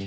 [0.00, 0.06] We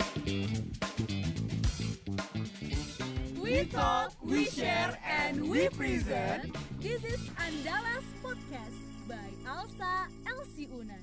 [3.69, 6.49] talk, we share, and we present.
[6.81, 8.73] This is Andalas Podcast
[9.05, 10.97] by Alsa Elsie Unan.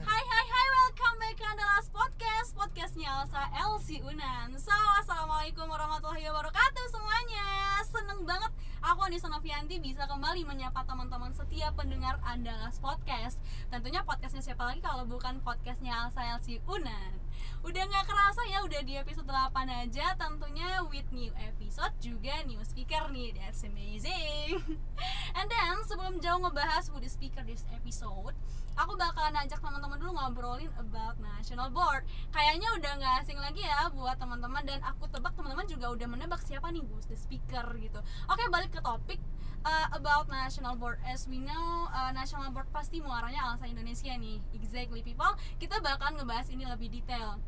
[0.00, 2.56] Hai hai hai, welcome back ke Andalas Podcast.
[2.56, 4.56] Podcastnya Alsa Elsie Unan.
[4.56, 4.72] So,
[5.04, 7.44] Assalamualaikum warahmatullahi wabarakatuh semuanya.
[7.84, 13.36] Seneng banget aku Anissa Novianti bisa kembali menyapa teman-teman setia pendengar Andalas Podcast.
[13.68, 17.17] Tentunya podcastnya siapa lagi kalau bukan podcastnya Alsa Elsie Unan
[17.66, 20.14] Udah nggak kerasa ya udah di episode 8 aja.
[20.14, 23.34] Tentunya with new episode juga new speaker nih.
[23.34, 24.62] That's amazing.
[25.38, 28.34] And then sebelum jauh ngebahas with the speaker this episode
[28.78, 32.06] aku bakalan ajak teman-teman dulu ngobrolin about national board.
[32.30, 36.38] Kayaknya udah nggak asing lagi ya buat teman-teman dan aku tebak teman-teman juga udah menebak
[36.46, 37.98] siapa nih who's the speaker gitu.
[38.30, 39.18] Oke balik ke topik
[39.64, 44.38] uh, about national board as we know uh, national board pasti muaranya alsa Indonesia nih
[44.54, 47.40] exactly people kita bakalan ngebahas ini lebih detail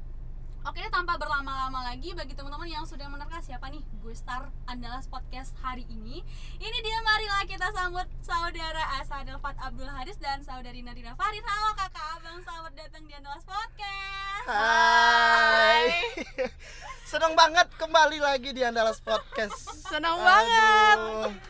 [0.61, 5.57] Oke, tanpa berlama-lama lagi bagi teman-teman yang sudah menerka siapa nih gue star Andalas Podcast
[5.65, 6.21] hari ini.
[6.61, 11.41] Ini dia marilah kita sambut saudara Asa Delfat Abdul Haris dan saudari Nadira Farid.
[11.49, 14.45] Halo kakak abang, selamat datang di Andalas Podcast.
[14.53, 15.97] Hai.
[17.11, 19.57] Seneng banget kembali lagi di Andalas Podcast.
[19.89, 21.41] Senang banget.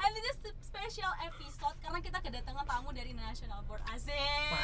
[0.00, 4.16] And this is special episode karena kita kedatangan tamu dari National Board Asik.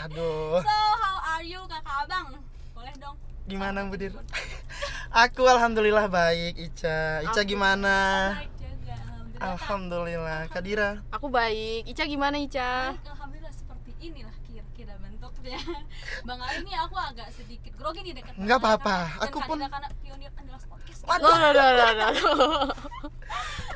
[0.09, 0.65] Waduh.
[0.65, 2.41] So, how are you kakak abang?
[2.73, 3.17] Boleh dong.
[3.45, 4.11] Gimana Budir?
[4.11, 4.25] tidur.
[5.28, 7.23] Aku alhamdulillah baik, Ica.
[7.23, 7.95] Ica gimana?
[8.34, 9.39] Baik juga, alhamdulillah.
[9.39, 9.48] Kak.
[9.55, 10.41] Alhamdulillah.
[10.51, 10.91] Kadira.
[11.12, 11.84] Aku baik.
[11.87, 12.97] Ica gimana Ica?
[12.97, 15.61] Baik, alhamdulillah seperti inilah kira-kira bentuknya.
[16.27, 18.34] Bang Ali ini aku agak sedikit grogi nih dekat.
[18.41, 21.00] Nggak tangannya, apa-apa, aku pun- karena pionir Andalas podcast.
[21.05, 21.28] Waduh.
[21.28, 22.67] Loh, loh, loh.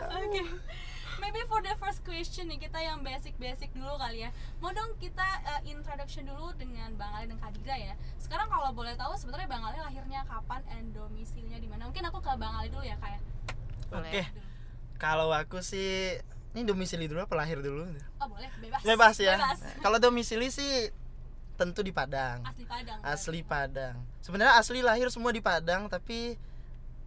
[0.09, 0.70] Oke.
[1.31, 4.35] Maybe for the first question nih kita yang basic-basic dulu kali ya.
[4.59, 7.95] Mau dong kita uh, introduction dulu dengan Bang Ali dan Kadira ya.
[8.19, 11.87] Sekarang kalau boleh tahu sebenarnya Bang Ali lahirnya kapan and domisilinya di mana?
[11.87, 13.23] Mungkin aku ke Bang Ali dulu ya kayak.
[13.95, 14.27] Oke.
[14.99, 16.19] Kalau aku sih
[16.51, 17.87] ini domisili dulu apa lahir dulu?
[18.19, 18.83] Oh boleh, bebas.
[18.83, 19.39] Bebas ya.
[19.39, 19.59] Bebas.
[19.87, 20.91] Kalau domisili sih
[21.55, 22.43] tentu di Padang.
[22.43, 22.99] Asli Padang.
[23.07, 23.55] Asli berarti.
[23.55, 23.95] Padang.
[24.19, 26.35] Sebenarnya asli lahir semua di Padang tapi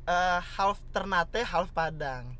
[0.07, 2.39] eh, half Ternate, half Padang.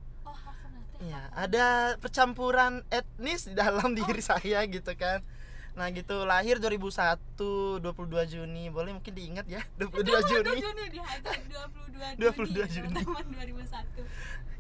[1.04, 1.08] Oh.
[1.12, 1.66] Iya, ada
[2.00, 5.20] percampuran etnis di dalam diri saya gitu kan.
[5.74, 7.84] Nah, gitu lahir 2001 22
[8.32, 8.70] Juni.
[8.70, 10.64] Boleh mungkin diingat ya, 22 Juni.
[10.64, 11.20] Juni di hari
[12.20, 13.02] 22 22 Juni.
[13.04, 14.08] teman 2001.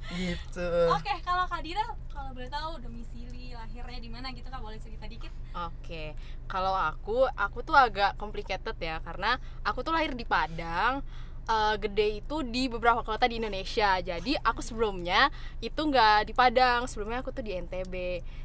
[0.03, 0.67] Gitu.
[0.91, 1.79] Oke, kalau Kadira
[2.11, 5.31] kalau boleh tahu domisili lahirnya di mana gitu Kak boleh cerita dikit?
[5.55, 6.11] Oke,
[6.51, 10.99] kalau aku, aku tuh agak complicated ya karena aku tuh lahir di Padang.
[11.47, 13.99] Eh, gede itu di beberapa kota di Indonesia.
[13.99, 15.27] Jadi aku sebelumnya
[15.59, 17.95] itu nggak di Padang, sebelumnya aku tuh di NTB.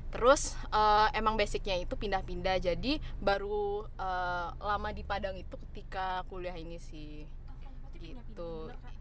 [0.09, 2.58] Terus eh, emang basicnya itu pindah-pindah.
[2.62, 7.26] Jadi baru eh, lama di Padang itu ketika kuliah ini sih.
[7.48, 7.56] Oh,
[7.98, 8.50] Gitu.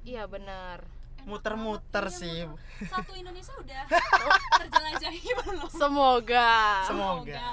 [0.07, 0.81] Iya benar.
[1.27, 2.37] Muter-muter iya, sih.
[2.47, 2.87] muter.
[2.87, 3.83] Satu Indonesia udah
[4.63, 5.69] terjelajahi belum?
[5.69, 6.51] Semoga.
[6.87, 7.47] Semoga.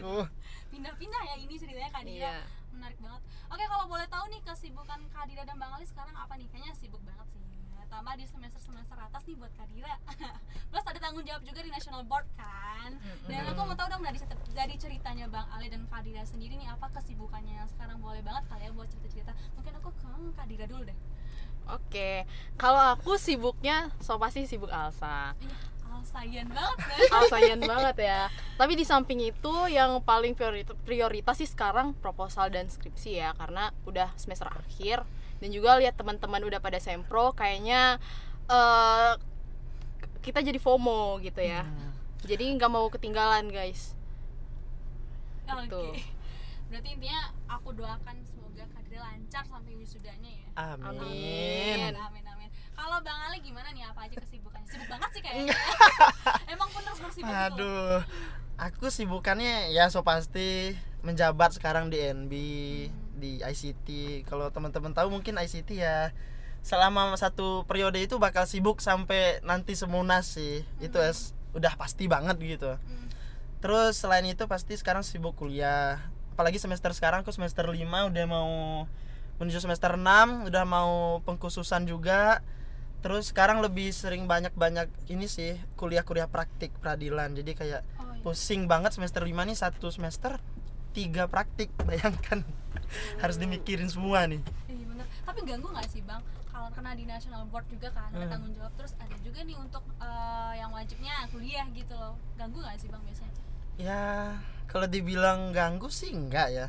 [0.00, 0.26] Uh,
[0.72, 2.16] Pindah-pindah ya ini ceritanya Kadira.
[2.16, 2.36] Iya.
[2.72, 3.22] Menarik banget.
[3.48, 6.48] Oke, kalau boleh tahu nih kesibukan Kadira dan Bang Ali sekarang apa nih?
[6.52, 7.42] Kayaknya sibuk banget sih.
[7.88, 9.96] Tambah di semester-semester atas nih buat Kadira.
[10.70, 12.92] Plus ada tanggung jawab juga di National Board kan.
[13.24, 14.20] Dan aku mau tahu dong dari
[14.52, 18.68] dari ceritanya Bang Ali dan Kadira sendiri nih apa kesibukannya yang sekarang boleh banget kali
[18.68, 19.32] ya buat cerita-cerita.
[19.56, 20.98] Mungkin aku ke Kadira dulu deh.
[21.68, 22.24] Oke,
[22.56, 25.32] kalau aku sibuknya so pasti sibuk Alsa.
[25.36, 25.56] Iya,
[25.98, 26.98] Alsayan banget kan?
[27.18, 28.20] Alsayan banget ya.
[28.54, 33.74] Tapi di samping itu yang paling prioritas, prioritas sih sekarang proposal dan skripsi ya karena
[33.84, 35.02] udah semester akhir
[35.38, 37.98] dan juga lihat teman-teman udah pada sempro kayaknya
[38.50, 39.12] eh,
[40.22, 41.66] kita jadi FOMO gitu ya.
[41.66, 41.94] Hmm.
[42.26, 43.94] Jadi nggak mau ketinggalan guys.
[45.48, 45.64] Oke.
[45.64, 45.82] Gitu.
[46.68, 50.48] Berarti intinya aku doakan semoga Kadira lancar sampai wisudanya ya.
[50.58, 50.84] Amin.
[50.84, 52.27] Amin, amin, amin.
[52.78, 53.82] Kalau Bang Ali gimana nih?
[53.90, 54.68] Apa aja kesibukannya?
[54.70, 55.50] Sibuk banget sih kayaknya.
[56.54, 57.50] Emang bener bersibuk gitu loh.
[57.50, 57.96] Aduh.
[58.58, 62.32] Aku sibukannya ya so pasti menjabat sekarang di NB,
[63.18, 64.22] di ICT.
[64.30, 66.14] Kalau teman-teman tahu mungkin ICT ya
[66.62, 70.62] selama satu periode itu bakal sibuk sampai nanti semunas sih.
[70.78, 72.78] Itu es udah pasti banget gitu.
[72.78, 73.06] Hmm.
[73.58, 75.98] Terus selain itu pasti sekarang sibuk kuliah.
[76.38, 78.86] Apalagi semester sekarang aku semester 5 udah mau
[79.38, 82.42] menuju semester 6, udah mau pengkhususan juga.
[82.98, 87.30] Terus sekarang lebih sering banyak-banyak ini sih kuliah-kuliah praktik peradilan.
[87.32, 88.20] Jadi kayak Oh, iya.
[88.20, 90.42] pusing banget semester 5 nih satu semester
[90.90, 92.42] tiga praktik bayangkan
[93.16, 95.06] harus dimikirin semua nih Iya bener.
[95.22, 96.18] Tapi ganggu nggak sih bang?
[96.48, 98.28] Kalau kena di national board juga kan ada Hmm.
[98.28, 102.18] tanggung jawab terus ada juga nih untuk eh, yang wajibnya kuliah gitu loh.
[102.34, 103.34] Ganggu nggak sih bang biasanya?
[103.78, 104.34] ya
[104.66, 106.66] kalau dibilang ganggu sih enggak ya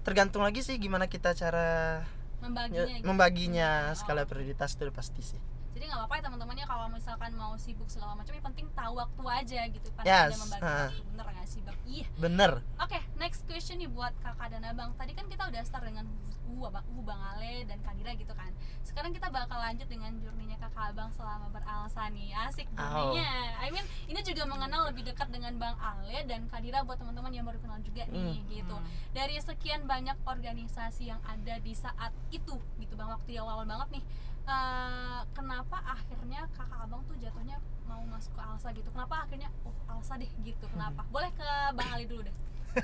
[0.00, 1.98] tergantung lagi sih gimana kita cara
[2.38, 3.02] membaginya gitu.
[3.02, 3.98] membaginya Oh.
[3.98, 5.40] skala prioritas itu pasti sih
[5.82, 9.22] jadi nggak apa-apa ya teman-temannya kalau misalkan mau sibuk segala macam yang penting tahu waktu
[9.26, 13.42] aja gitu pas Yes, ada membagi waktu bener nggak sih bang iya bener Oke, next
[13.50, 14.90] question nih buat kakak dan abang.
[14.94, 16.06] Tadi kan kita udah start dengan
[16.50, 18.50] U, abang, U, bang Ale dan Kadira gitu kan.
[18.82, 22.34] Sekarang kita bakal lanjut dengan journey-nya kakak abang selama beralsa nih.
[22.44, 23.56] Asik journey-nya.
[23.58, 27.46] I mean, ini juga mengenal lebih dekat dengan bang Ale dan Kadira buat teman-teman yang
[27.46, 28.76] baru kenal juga nih gitu.
[29.14, 34.04] Dari sekian banyak organisasi yang ada di saat itu gitu bang, waktu awal-awal banget nih.
[34.44, 38.88] Eh, kenapa akhirnya kakak abang tuh jatuhnya mau masuk ke Alsa gitu?
[38.90, 40.64] Kenapa akhirnya oh Alsa deh gitu?
[40.68, 41.06] Kenapa?
[41.08, 42.34] Boleh ke bang Ali dulu deh.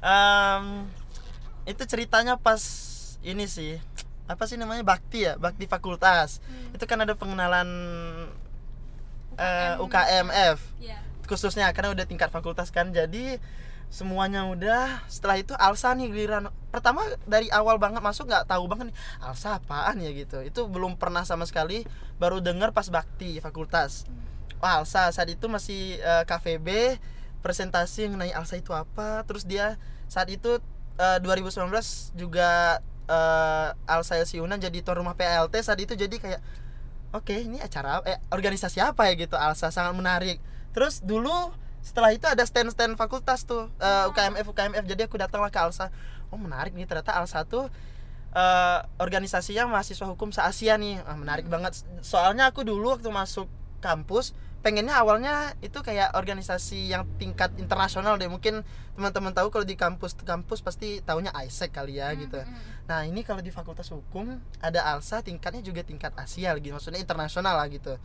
[0.00, 0.86] Em,
[1.66, 2.62] itu ceritanya pas
[3.20, 3.76] ini sih
[4.24, 6.70] apa sih namanya bakti ya bakti fakultas Hmm.
[6.72, 7.66] itu kan ada pengenalan
[9.34, 10.30] eh, UKM.
[10.30, 10.98] UKMF Iya.
[11.26, 13.42] khususnya karena udah tingkat fakultas kan jadi
[13.90, 15.02] semuanya udah.
[15.10, 16.48] Setelah itu Alsa nih giliran.
[16.70, 20.40] Pertama dari awal banget masuk nggak tahu banget nih Alsa apaan ya gitu.
[20.46, 21.82] Itu belum pernah sama sekali
[22.22, 24.06] baru denger pas bakti fakultas.
[24.62, 26.96] Wah, Alsa saat itu masih eh, KVB
[27.42, 29.26] presentasi mengenai Alsa itu apa.
[29.26, 29.76] Terus dia
[30.06, 30.62] saat itu
[30.96, 31.66] eh, 2019
[32.14, 32.78] juga
[33.10, 36.40] eh, Alsa LC Unan jadi tuan rumah PLT saat itu jadi kayak
[37.10, 39.18] oke ini acara eh organisasi apa ya?
[39.18, 39.34] gitu.
[39.34, 40.38] Alsa sangat menarik.
[40.70, 45.58] Terus dulu setelah itu ada stand-stand fakultas tuh eh, UKMF UKMF jadi aku datanglah ke
[45.60, 45.88] Alsa.
[46.30, 47.72] Oh menarik nih ternyata Alsa tuh
[48.36, 51.00] eh, organisasinya mahasiswa hukum se Asia nih.
[51.08, 51.82] Ah, menarik banget.
[52.04, 53.48] Soalnya aku dulu waktu masuk
[53.80, 58.28] kampus pengennya awalnya itu kayak organisasi yang tingkat internasional deh.
[58.28, 58.60] Mungkin
[58.92, 62.36] teman-teman tahu kalau di kampus kampus pasti taunya ISEC kali ya gitu.
[62.84, 67.56] Nah ini kalau di Fakultas Hukum ada ALSA tingkatnya juga tingkat Asia lagi, maksudnya internasional
[67.56, 67.96] lah gitu.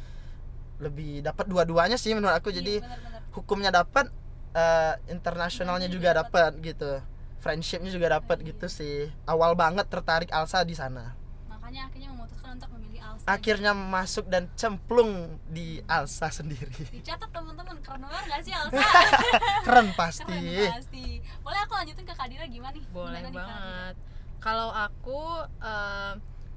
[0.79, 2.55] Lebih dapat dua-duanya sih menurut aku.
[2.55, 3.21] Jadi Iya, benar-benar.
[3.35, 4.07] Hukumnya dapat,
[4.51, 6.55] eh, internasionalnya juga dapat.
[6.59, 6.99] gitu.
[7.37, 9.11] Friendshipnya juga dapat gitu sih.
[9.23, 11.13] Awal banget tertarik ALSA di sana.
[11.45, 15.11] makanya akhirnya memutuskan untuk memilih Alsa Akhirnya masuk dan cemplung
[15.47, 16.93] di ALSA sendiri.
[16.93, 19.33] dicatat teman-teman keren banget gak sih Alsa Keren
[19.65, 20.37] keren pasti.
[20.69, 21.05] pasti
[21.41, 23.93] boleh aku lanjutin ke Kadira gimana nih boleh Gimana banget
[24.37, 25.21] kalau aku
[25.57, 26.13] eh,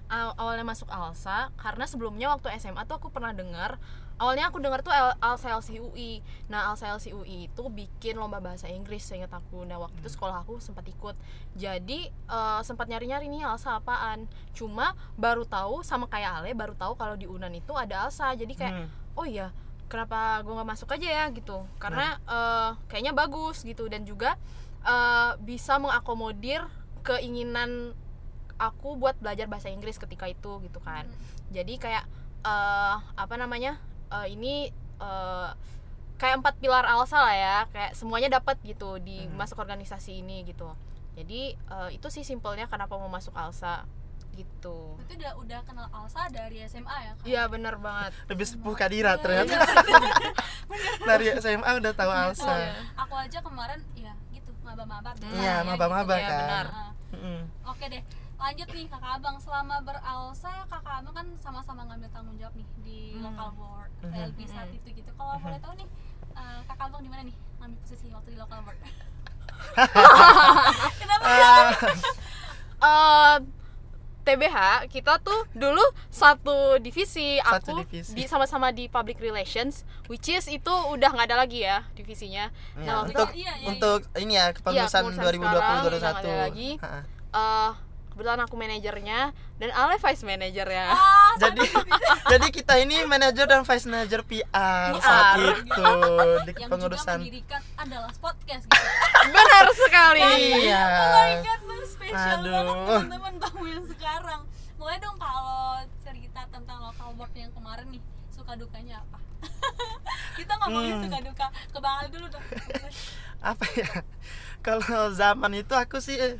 [0.08, 3.80] aw- awalnya masuk Alsa karena sebelumnya waktu SMA tuh aku pernah dengar
[4.18, 8.38] awalnya aku dengar tuh Al- Alsa LC UI nah Alsa LC UI itu bikin lomba
[8.38, 9.62] bahasa Inggris seingat aku.
[9.62, 11.14] Nah waktu itu sekolah aku sempat ikut.
[11.54, 14.26] Jadi eh, sempat nyari-nyari nih Alsa apaan.
[14.52, 18.32] Cuma baru tahu sama kayak Ale baru tahu kalau di Unan itu ada Alsa.
[18.32, 18.88] Jadi kayak Hmm.
[19.14, 19.50] oh iya
[19.86, 21.24] kenapa gue nggak masuk aja ya?
[21.30, 21.54] Gitu.
[21.78, 23.86] Karena eh, kayaknya bagus gitu.
[23.86, 24.34] Dan juga
[24.80, 26.66] eh, bisa mengakomodir
[27.02, 27.94] keinginan
[28.58, 31.06] aku buat belajar bahasa Inggris ketika itu gitu kan.
[31.48, 32.04] Jadi kayak
[32.42, 33.78] eh, apa namanya
[34.10, 34.54] eh, ini
[34.98, 35.50] eh,
[36.14, 39.36] kayak empat pilar Alsa lah ya kayak semuanya dapat gitu di Hmm.
[39.36, 40.66] masuk organisasi ini gitu
[41.14, 43.86] jadi eh, itu sih simpelnya kenapa mau masuk Alsa
[44.32, 47.24] gitu Berarti udah udah kenal Alsa dari SMA ya Kak?
[47.24, 49.50] iya bener banget Lebih sepuh Kadira Iya, ternyata.
[49.50, 49.98] iya.
[51.00, 52.54] Dari SMA udah tahu Oh, ALSA.
[52.94, 56.22] aku aja kemarin ya gitu maba-maba Iya, ya, maba-maba gitu.
[56.22, 56.38] Iya, kan.
[56.40, 56.66] benar.
[56.68, 57.40] Nah, Mm-mm.
[57.66, 58.02] Oke deh,
[58.36, 63.00] lanjut nih kakak abang selama beralsa kakak abang kan sama-sama ngambil tanggung jawab nih di
[63.12, 63.24] Hmm.
[63.26, 64.28] local board Mhm.
[64.28, 65.10] LB saat itu gitu.
[65.12, 65.86] Kalau boleh tahu nih
[66.32, 68.78] eh, kakak abang di mana nih ngambil posisi waktu di local board?
[70.98, 71.22] Kenapa?
[71.24, 71.68] Ah,
[72.78, 73.34] eh
[74.20, 78.12] TBH kita tuh dulu satu divisi Satu aku divisi.
[78.12, 82.78] di sama-sama di public relations which is itu udah nggak ada lagi ya divisinya Ya,
[82.78, 83.66] Nah, waktu untuk iya, iya, iya.
[83.66, 85.88] untuk ini ya kepengurusan kepengurusan 2020 sekarang, 2021.
[85.88, 86.70] udah nggak ada lagi.
[87.32, 87.70] Eh
[88.18, 91.62] kebetulan aku manajernya dan Ale vice manajernya Ah, Jadi
[92.34, 94.42] jadi kita ini manajer dan vice manager PR,
[94.90, 94.98] PR.
[94.98, 95.86] saat itu di yang
[96.42, 97.16] juga kepengurusan.
[97.16, 98.86] mendirikan adalah podcast gitu.
[99.30, 100.22] benar sekali
[100.66, 100.82] Iya.
[100.82, 102.50] Oh my god, spesial Aduh.
[102.50, 102.74] banget
[103.06, 104.40] teman-teman tamu yang sekarang.
[104.74, 105.62] Boleh dong kalau
[106.00, 109.18] cerita tentang local board yang kemarin nih, suka dukanya apa?
[110.34, 111.04] Kita ngomongin Hmm.
[111.04, 112.42] suka duka ke Bang Ali dulu dong.
[113.40, 113.90] Apa ya?
[114.58, 114.82] Kalau
[115.12, 116.34] zaman itu aku sih eh,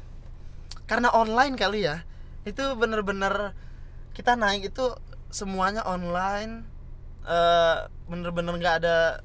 [0.89, 2.03] karena online kali ya.
[2.49, 3.53] Itu bener-bener
[4.17, 4.97] kita naik itu
[5.29, 6.65] semuanya online
[7.29, 7.79] eh
[8.09, 9.21] bener-bener nggak ada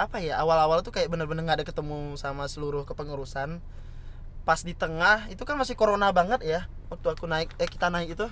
[0.00, 3.60] apa ya awal-awal tuh kayak bener-bener nggak ada ketemu sama seluruh kepengurusan.
[4.48, 8.16] Pas di tengah itu kan masih corona banget ya waktu aku naik eh kita naik
[8.16, 8.26] itu.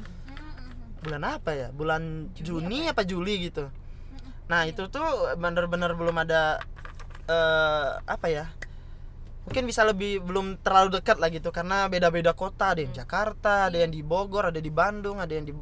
[1.04, 1.68] Bulan apa ya?
[1.68, 3.68] Bulan Juni apa, Juli gitu.
[4.48, 5.04] Nah itu tuh
[5.36, 6.64] bener-bener belum ada
[7.28, 8.48] eh apa ya
[9.44, 12.72] mungkin bisa lebih belum terlalu dekat lah gitu karena beda-beda kota.
[12.72, 15.52] Ada yang Jakarta ada yang di Bogor ada di Bandung ada yang di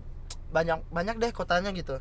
[0.55, 1.99] banyak banyak deh kotanya gitu.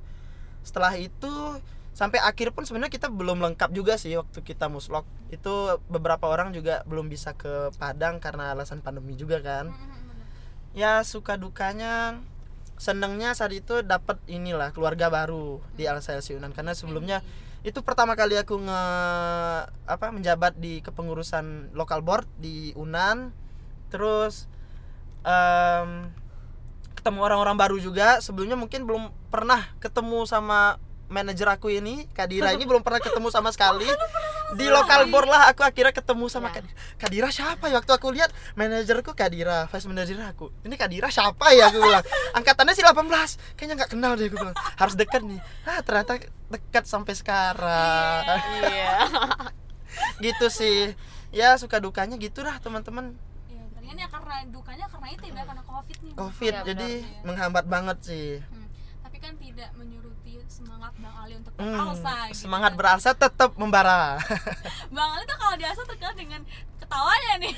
[0.62, 1.58] Setelah itu
[1.92, 5.08] sampai akhir pun sebenarnya kita belum lengkap juga sih waktu kita muslok.
[5.34, 9.74] Itu beberapa orang juga belum bisa ke Padang karena alasan pandemi juga kan.
[10.72, 12.22] Ya suka dukanya
[12.82, 17.22] senengnya saat itu dapat inilah keluarga baru di LC Unan karena sebelumnya
[17.62, 18.84] itu pertama kali aku nge
[19.86, 23.30] apa menjabat di kepengurusan lokal board di Unan.
[23.94, 24.50] Terus
[25.22, 26.10] em,
[26.98, 28.18] ketemu orang-orang baru juga.
[28.18, 33.52] Sebelumnya mungkin belum pernah ketemu sama manajer aku ini Kadira ini belum pernah ketemu sama
[33.52, 33.86] sekali.
[34.52, 36.60] di lokal board lah aku akhirnya ketemu sama Ya.
[36.98, 37.28] Kadira.
[37.30, 37.80] Siapa ya?
[37.80, 40.52] Waktu aku lihat manajerku Kadira vice manajer aku.
[40.62, 41.68] Ini Kadira siapa ya?
[41.68, 42.04] Aku bilang.
[42.38, 43.00] Angkatannya sih 18
[43.56, 44.56] kayaknya nggak kenal deh aku bilang.
[44.76, 45.40] Harus dekat nih.
[45.64, 48.24] Ah ternyata dekat sampai sekarang.
[48.60, 48.96] Iya
[50.26, 50.96] gitu sih.
[51.32, 53.16] Ya suka dukanya gitu dah teman-teman.
[53.48, 53.64] Iya,
[53.98, 56.14] ya karena dukanya karena itu ya karena covid nih.
[56.14, 57.24] covid Iya, jadi benar.
[57.24, 58.30] menghambat banget sih.
[58.44, 58.68] Hmm,
[59.02, 60.11] Tapi kan tidak menyuruti
[60.62, 62.78] semangat Bang Ali untuk Hmm, beralsa gitu semangat kan.
[62.78, 64.18] beralsa tetap membara
[64.96, 66.42] Bang Ali tuh kalau di Alsa terkenal dengan
[66.78, 67.54] ketawanya nih.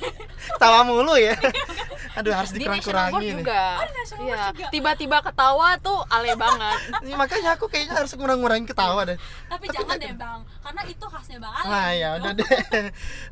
[0.56, 1.34] tawa mulu ya
[2.18, 2.78] aduh harus di national
[3.10, 4.68] board dikurang-kurangi nih juga Oh, di iya juga.
[4.70, 9.18] tiba-tiba ketawa tuh ale banget Ini makanya aku kayaknya harus ngurang-ngurangin ketawa deh
[9.48, 11.66] Tapi jangan deh Bang, karena itu khasnya Bang Ali.
[11.66, 12.52] Wah ya udah deh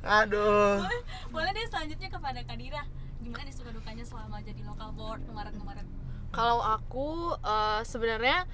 [0.01, 0.81] aduh
[1.29, 2.83] Boleh deh selanjutnya kepada Kadira.
[3.21, 5.85] Gimana nih suka dukanya selama jadi local board kemarin-kemarin?
[6.31, 8.47] kalau aku eh, sebenarnya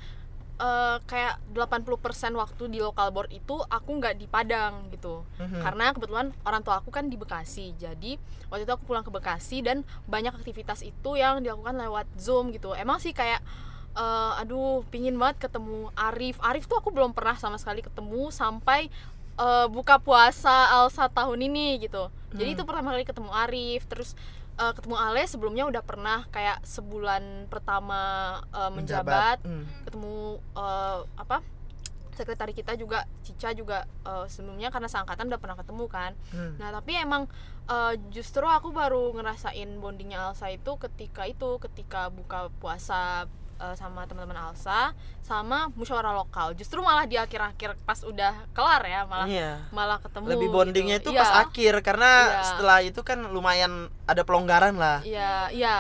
[0.57, 1.85] eh, kayak 80%
[2.33, 5.21] waktu di lokal board itu aku nggak di Padang gitu.
[5.37, 5.61] Mhm.
[5.61, 7.73] karena kebetulan orang tua aku kan di Bekasi.
[7.75, 12.49] Jadi waktu itu aku pulang ke Bekasi dan banyak aktivitas itu yang dilakukan lewat Zoom
[12.49, 12.73] gitu.
[12.73, 13.41] Emang sih kayak
[13.93, 16.37] eh, aduh pingin banget ketemu Arif.
[16.39, 18.89] Arif tuh aku belum pernah sama sekali ketemu sampai
[19.37, 22.09] eh, buka puasa Alsa tahun ini gitu.
[22.29, 22.57] Jadi Hmm.
[22.57, 23.85] itu pertama kali ketemu Arif.
[23.85, 24.17] Terus
[24.57, 28.01] eh, ketemu Ale sebelumnya udah pernah kayak sebulan pertama
[28.49, 29.63] eh, menjabat Hmm.
[29.83, 30.17] ketemu
[30.53, 31.37] eh, apa
[32.11, 36.57] sekretari kita juga Cica juga eh, sebelumnya karena seangkatan udah pernah ketemu kan Hmm.
[36.57, 37.29] nah tapi emang
[37.65, 44.05] eh, justru aku baru ngerasain bondingnya Alsa itu ketika itu ketika buka puasa eh, sama
[44.05, 49.51] teman-teman Alsa sama musyawarah lokal justru malah di akhir-akhir pas udah kelar ya malah Iya.
[49.69, 51.09] malah ketemu Lebih bondingnya gitu.
[51.09, 52.41] itu pas Iya, akhir karena Iya.
[52.45, 53.73] setelah itu kan lumayan
[54.03, 55.01] ada pelonggaran lah.
[55.01, 55.77] iya iya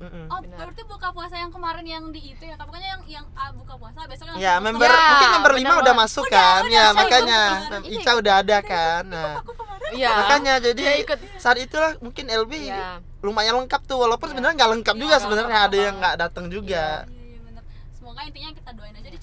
[0.00, 0.32] Mm-mm.
[0.32, 0.56] Oh, Benar.
[0.64, 2.56] berarti buka puasa yang kemarin yang di itu ya?
[2.56, 5.74] Pokoknya yang yang ah, buka puasa besok Ya langsung member Ya, mungkin member benar lima
[5.76, 7.40] udah masuk Udah, kan udah, ya makanya.
[7.84, 9.52] Iya, Ica udah ada kan nah aku.
[9.92, 11.18] Iya makanya jadi ikut.
[11.36, 12.98] saat itulah mungkin LB Iya.
[13.20, 14.32] lumayan lengkap tuh walaupun Iya.
[14.32, 17.62] sebenarnya nggak lengkap Iya, juga sebenarnya ada yang nggak datang juga Iya, iya benar.
[17.90, 19.20] Semoga intinya kita doain aja deh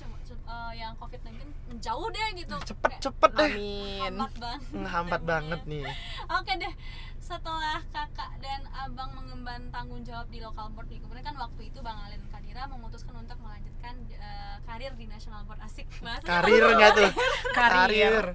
[0.47, 1.35] eh, yang COVID-19
[1.67, 2.55] menjauh deh gitu.
[2.65, 4.61] cepet Kayak cepet deh amin Hambat banget.
[4.87, 5.83] hambat banget nih
[6.31, 6.73] Oke deh.
[7.17, 11.79] Setelah kakak dan abang mengemban tanggung jawab di local board nih, kemudian kan waktu itu
[11.79, 16.91] bang Alin Kadira memutuskan untuk melanjutkan eh, karir di national board asik bahasa karir nggak
[16.93, 17.11] tuh
[17.51, 18.31] Karir.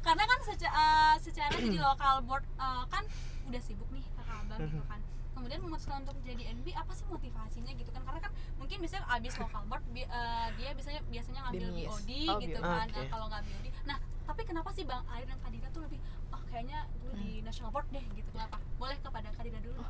[0.00, 3.02] karena kan secara, eh, secara jadi local board eh, kan
[3.44, 5.00] udah sibuk nih kakak abang gitu kan
[5.40, 8.04] kemudian memutuskan untuk jadi NB apa sih motivasinya gitu kan?
[8.04, 11.68] Karena kan mungkin biasanya abis local board bi- eh, dia biasanya biasanya ngambil.
[11.72, 12.68] BOD Oh, gitu BOD.
[12.68, 12.86] kan.
[12.86, 15.98] Nah, kalau nggak BOD nah tapi kenapa sih bang Air dan Kadira tuh lebih
[16.30, 18.28] oh kayaknya gue di national board deh gitu.
[18.30, 18.60] Kenapa?
[18.76, 19.82] Boleh kepada Kadira dulu.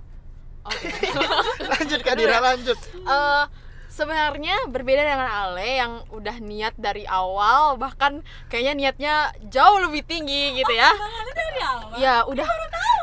[0.62, 0.88] Oke.
[1.74, 2.78] Lanjut Kadira lanjut.
[2.94, 3.44] Eh,
[3.90, 9.14] sebenarnya berbeda dengan Ale yang udah niat dari awal bahkan kayaknya niatnya
[9.44, 10.88] jauh lebih tinggi gitu ya.
[10.90, 11.90] Bang Alin dari awal?
[11.96, 12.48] Ya udah.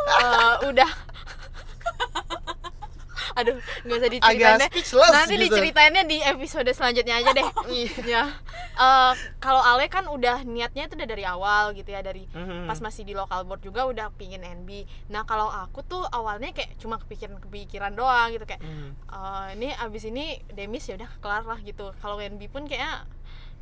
[0.07, 0.89] Eh, udah
[3.37, 5.43] aduh nggak usah diceritain agak deh speechless nanti gitu.
[5.45, 7.91] diceritainnya di episode selanjutnya aja deh Iya.
[8.03, 8.23] ya
[8.77, 12.65] Eh, kalau Ale kan udah niatnya itu udah dari awal gitu ya dari Mhm.
[12.65, 14.69] pas masih di local board juga udah pingin NB
[15.07, 18.93] nah kalau aku tuh awalnya kayak cuma kepikiran kepikiran doang gitu kayak Hmm.
[19.07, 23.05] "Eh, ini abis ini demis ya udah kelar lah gitu kalau NB pun kayak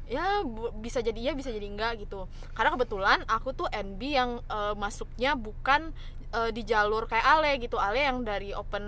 [0.05, 0.43] ya
[0.75, 5.33] bisa jadi ya bisa jadi enggak gitu karena kebetulan aku tuh NB yang eh, masuknya
[5.33, 5.95] bukan
[6.35, 8.83] eh, di jalur kayak Ale gitu Ale yang dari open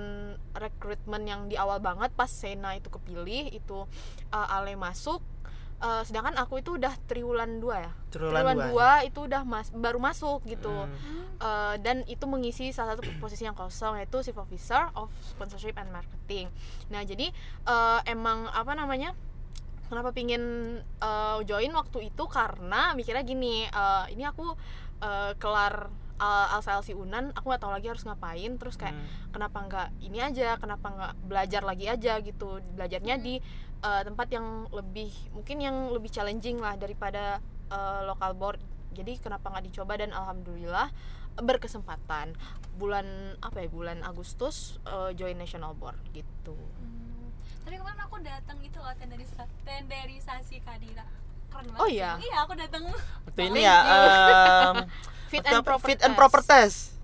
[0.54, 3.88] recruitment yang di awal banget pas Sena itu kepilih itu
[4.30, 5.24] eh, Ale masuk
[5.78, 8.92] Eh, sedangkan aku itu udah triwulan 2 ya Triwulan dua dua.
[9.06, 10.90] itu udah mas baru masuk gitu Hmm.
[11.38, 15.94] Eh, dan itu mengisi salah satu posisi yang kosong yaitu chief officer of sponsorship and
[15.94, 16.50] marketing.
[16.90, 17.30] Nah jadi
[17.70, 19.14] eh, emang apa namanya?
[19.86, 20.42] Kenapa pingin
[20.82, 24.58] eh, join waktu itu karena mikirnya gini, eh, ini aku
[24.98, 29.32] eh, kelar uh, Alsa LC Unan, aku nggak tahu lagi harus ngapain, terus kayak Hmm.
[29.32, 33.38] kenapa nggak ini aja, kenapa nggak belajar lagi aja gitu, belajarnya di
[33.78, 37.38] eh, tempat yang lebih mungkin yang lebih challenging lah daripada
[37.70, 38.58] eh, local board
[38.90, 40.90] jadi kenapa nggak dicoba dan alhamdulillah
[41.38, 42.34] berkesempatan
[42.74, 43.06] bulan
[43.38, 47.30] apa ya bulan Agustus eh, join national board gitu Hmm.
[47.62, 51.06] Tadi kemarin aku datang itu loh tenderisa, tenderisasi Kadira.
[51.50, 51.82] Keren banget.
[51.82, 52.12] Oh iya?
[52.20, 52.84] Iya, aku datang.
[53.28, 54.76] Waktu ini ya em,
[55.28, 56.20] fit and proper fit and test.
[56.20, 56.98] proper test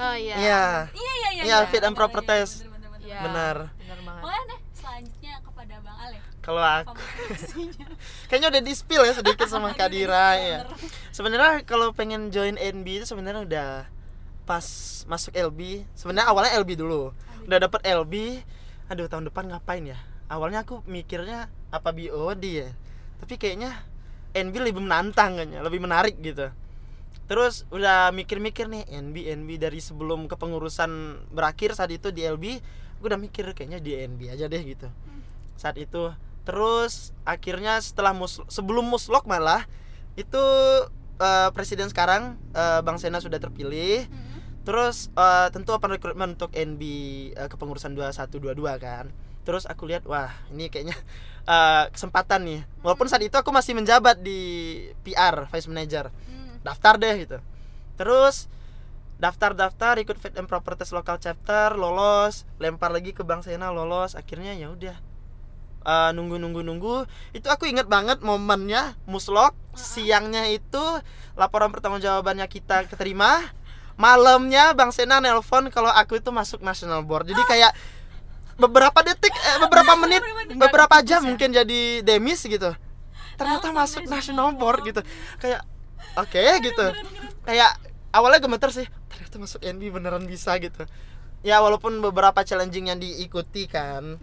[0.00, 0.64] oh iya Iya.
[0.90, 1.42] Iya, iya, iya.
[1.44, 2.54] Iya, fit and proper iya, test.
[3.04, 3.56] Iya, Benar.
[3.76, 6.18] benar banget Boleh deh selanjutnya kepada Bang Ale.
[6.40, 6.92] Kalau aku
[8.28, 10.58] kayaknya udah di spill ya sedikit sama Tadi Kak udah Dira di-spill, ya.
[11.12, 13.70] Sebenarnya kalau pengen join NB itu sebenarnya udah
[14.44, 14.66] pas
[15.08, 15.84] masuk LB.
[15.96, 17.12] Sebenarnya awalnya LB dulu.
[17.44, 18.44] Udah dapet LB.
[18.88, 20.00] Aduh tahun depan ngapain ya?
[20.28, 22.68] Awalnya aku mikirnya apa BOD ya.
[23.24, 23.72] Tapi kayaknya
[24.36, 26.52] NB lebih menantang kayaknya, lebih menarik gitu.
[27.24, 32.60] Terus udah mikir-mikir nih NB NB dari sebelum kepengurusan berakhir saat itu di LB,
[33.00, 34.92] aku udah mikir kayaknya di NB aja deh gitu.
[35.56, 36.12] Saat itu
[36.44, 39.64] terus akhirnya setelah mus sebelum muslok malah
[40.20, 40.44] itu
[41.16, 44.04] eh, presiden sekarang eh, Bang Sena sudah terpilih.
[44.04, 44.68] Hmm.
[44.68, 46.82] Terus eh, tentu open recruitment untuk NB
[47.32, 49.08] eh, kepengurusan 2122 kan.
[49.44, 50.96] Terus aku lihat wah, ini kayaknya
[51.52, 52.60] eh, kesempatan nih.
[52.80, 54.40] Walaupun saat itu aku masih menjabat di
[55.04, 56.08] PR Vice Manager.
[56.10, 56.58] Hmm.
[56.64, 57.38] Daftar deh gitu.
[57.94, 58.48] Terus
[59.14, 62.48] daftar-daftar ikut fit and proper test lokal chapter lolos.
[62.58, 64.16] Lempar lagi ke Bang Sena lolos.
[64.18, 64.96] Akhirnya ya udah.
[65.84, 67.04] Eh, nunggu nunggu nunggu.
[67.36, 69.52] Itu aku inget banget momennya muslok.
[69.76, 70.80] Siangnya itu
[71.36, 73.44] laporan pertanggungjawabannya kita keterima.
[73.94, 77.30] Malamnya Bang Sena nelpon kalau aku itu masuk national board.
[77.30, 77.72] Jadi kayak
[78.54, 80.22] beberapa detik eh, beberapa menit
[80.54, 82.70] beberapa jam mungkin jadi demis gitu.
[83.34, 85.02] Ternyata masuk national board gitu.
[85.42, 85.66] Kayak
[86.14, 86.86] oke gitu.
[87.44, 87.76] kayak
[88.14, 90.86] awalnya gemeter sih ternyata masuk NB beneran bisa gitu.
[91.44, 94.16] Ya walaupun beberapa challenging yang diikuti kan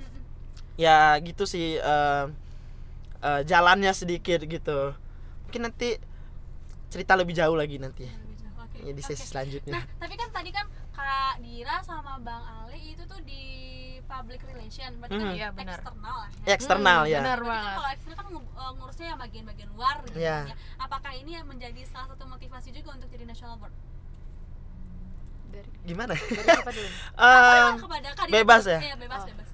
[0.79, 2.25] ya gitu sih eh,
[3.21, 4.95] eh, jalannya sedikit gitu.
[5.47, 5.99] Mungkin nanti
[6.91, 8.13] cerita lebih jauh lagi nanti ya.
[8.81, 9.77] Di sesi selanjutnya.
[9.77, 12.60] Nah, tapi kan tadi kan Kak Dira sama Bang di
[14.21, 15.33] public relation, berarti kan Hmm.
[15.33, 15.75] Iya, benar.
[15.75, 16.45] eksternal lah ya.
[16.51, 17.37] eksternal Hmm, ya benar.
[17.37, 17.75] Kan banget.
[17.75, 20.55] kalau eksternal kan eh, ngurusnya yang bagian-bagian luar gitu kan ya.
[20.77, 23.73] Apakah ini yang menjadi salah satu motivasi juga untuk jadi national board?
[25.51, 28.79] dari, gimana dari siapa dulu Eh, kepada bebas ya?
[28.79, 29.27] Iya, bebas, Oh.
[29.27, 29.49] bebas.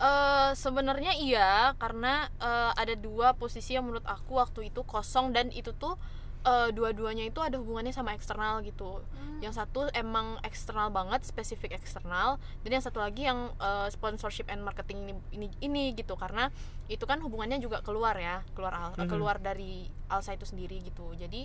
[0.00, 5.50] Eh, sebenarnya iya karena eh, ada dua posisi yang menurut aku waktu itu kosong dan
[5.50, 5.98] itu tuh
[6.40, 9.00] eh, dua-duanya itu ada hubungannya sama eksternal gitu.
[9.02, 9.38] Hmm.
[9.40, 14.60] Yang satu emang eksternal banget, spesifik eksternal, dan yang satu lagi yang eh, sponsorship and
[14.60, 16.48] marketing ini, ini ini gitu karena
[16.86, 19.08] itu kan hubungannya juga keluar ya, keluar al- Mhm.
[19.08, 21.12] keluar dari Alsa itu sendiri gitu.
[21.14, 21.44] Jadi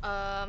[0.00, 0.46] eh,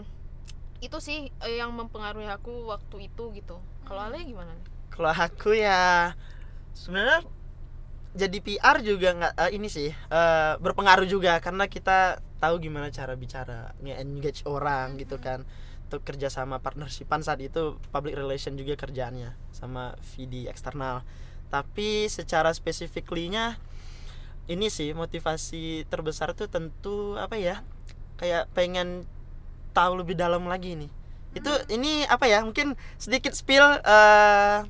[0.84, 3.58] itu sih yang mempengaruhi aku waktu itu gitu.
[3.84, 4.12] Kalau Hmm.
[4.12, 4.68] Ale gimana nih?
[4.92, 6.16] kalau aku ya
[6.72, 7.20] sebenarnya
[8.16, 13.18] jadi PR juga nggak eh, ini sih eh, berpengaruh juga karena kita tahu gimana cara
[13.18, 15.42] bicara nge-engage orang gitu kan.
[15.86, 21.02] Untuk kerja sama partnershipan saat itu public relation juga kerjaannya sama VD eksternal.
[21.50, 23.58] Tapi secara spesifiklinya
[24.46, 27.66] ini sih motivasi terbesar tuh tentu apa ya
[28.22, 29.10] kayak pengen
[29.74, 30.92] tahu lebih dalam lagi nih.
[31.34, 34.66] Itu ini apa ya mungkin sedikit spill eh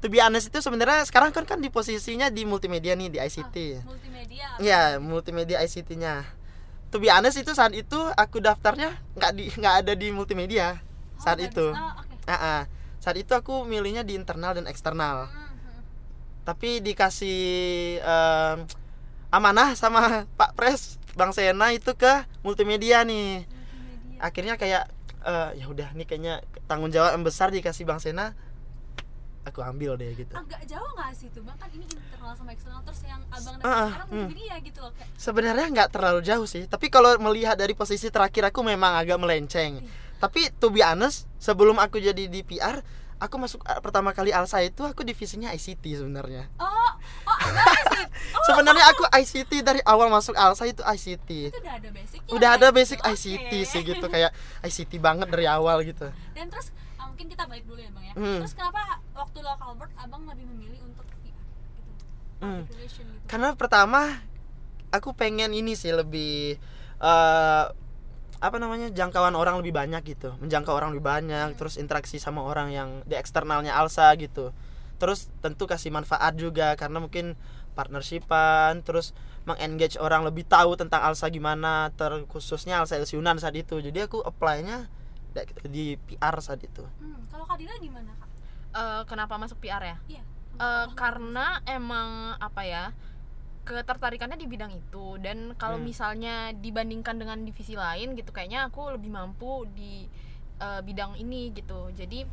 [0.00, 3.84] to be honest itu sebenarnya sekarang kan kan di posisinya di multimedia nih di ICT
[3.84, 4.46] Multimedia.
[4.56, 6.24] ya multimedia ICT-nya
[6.90, 10.78] to be honest itu saat itu aku daftarnya nggak di nggak ada di multimedia
[11.20, 11.68] Oh, saat itu.
[11.68, 12.16] Oh, oke.
[12.24, 12.60] Ah, ah.
[12.96, 15.80] saat itu aku milihnya di internal dan eksternal Hmm, hmm.
[16.42, 17.40] tapi dikasih
[17.96, 18.58] em,
[19.28, 20.00] amanah sama
[20.40, 22.08] Pak Pres Bang Sena itu ke
[22.40, 24.16] multimedia nih Multimedia.
[24.18, 24.84] akhirnya kayak
[25.22, 28.32] eh, ya udah nih kayaknya tanggung jawab yang besar dikasih Bang Sena
[29.44, 30.32] aku ambil deh gitu.
[30.36, 33.64] Agak jauh nggak sih itu bang kan ini internal sama eksternal terus yang abang nanti
[33.64, 34.18] Ah, ah, sekarang hmm.
[34.20, 36.62] multimedia gitu loh kayak sebenarnya nggak terlalu jauh sih.
[36.68, 39.80] Tapi kalau melihat dari posisi terakhir aku memang agak melenceng.
[40.20, 42.84] Tapi to be honest sebelum aku jadi di PR
[43.20, 46.48] aku masuk eh, pertama kali Alsa itu aku divisinya ICT sebenarnya.
[46.56, 46.92] Oh
[47.28, 47.36] oh
[48.36, 52.50] oh, sebenarnya aku ICT dari awal masuk Alsa itu ICT itu udah ada basic udah
[52.56, 54.32] ada basic ICT sih gitu kayak
[54.64, 56.08] ICT banget dari awal gitu.
[56.32, 56.72] Dan terus
[57.20, 58.14] mungkin kita balik dulu ya bang ya.
[58.16, 58.40] Hmm.
[58.40, 58.80] terus kenapa
[59.12, 61.44] waktu local board abang lebih memilih untuk PR
[61.76, 61.92] gitu?
[62.40, 62.64] Hmm.
[62.64, 63.24] Relation gitu.
[63.28, 64.24] Karena pertama
[64.88, 66.56] aku pengen ini sih lebih
[67.04, 67.66] eh
[68.40, 70.32] apa namanya jangkauan orang lebih banyak gitu.
[70.40, 74.56] Menjangkau orang lebih banyak terus interaksi sama orang yang di eksternalnya Alsa gitu.
[74.96, 77.36] Terus tentu kasih manfaat juga karena mungkin
[77.76, 79.12] partnershipan terus
[79.44, 83.76] mengengage orang lebih tahu tentang Alsa gimana terkhususnya Alsa Elsiunan saat itu.
[83.76, 84.88] Jadi aku apply-nya
[85.32, 88.28] di- di PR saat itu hmm, kalau Kadira gimana kak
[88.70, 89.96] Eh, kenapa masuk PR ya?
[90.08, 90.22] iya
[90.54, 92.84] Eh, karena emang apa ya
[93.60, 95.86] ketertarikannya di bidang itu dan kalau Hmm.
[95.86, 100.06] misalnya dibandingkan dengan divisi lain gitu kayaknya aku lebih mampu di
[100.58, 102.28] eh, bidang ini gitu jadi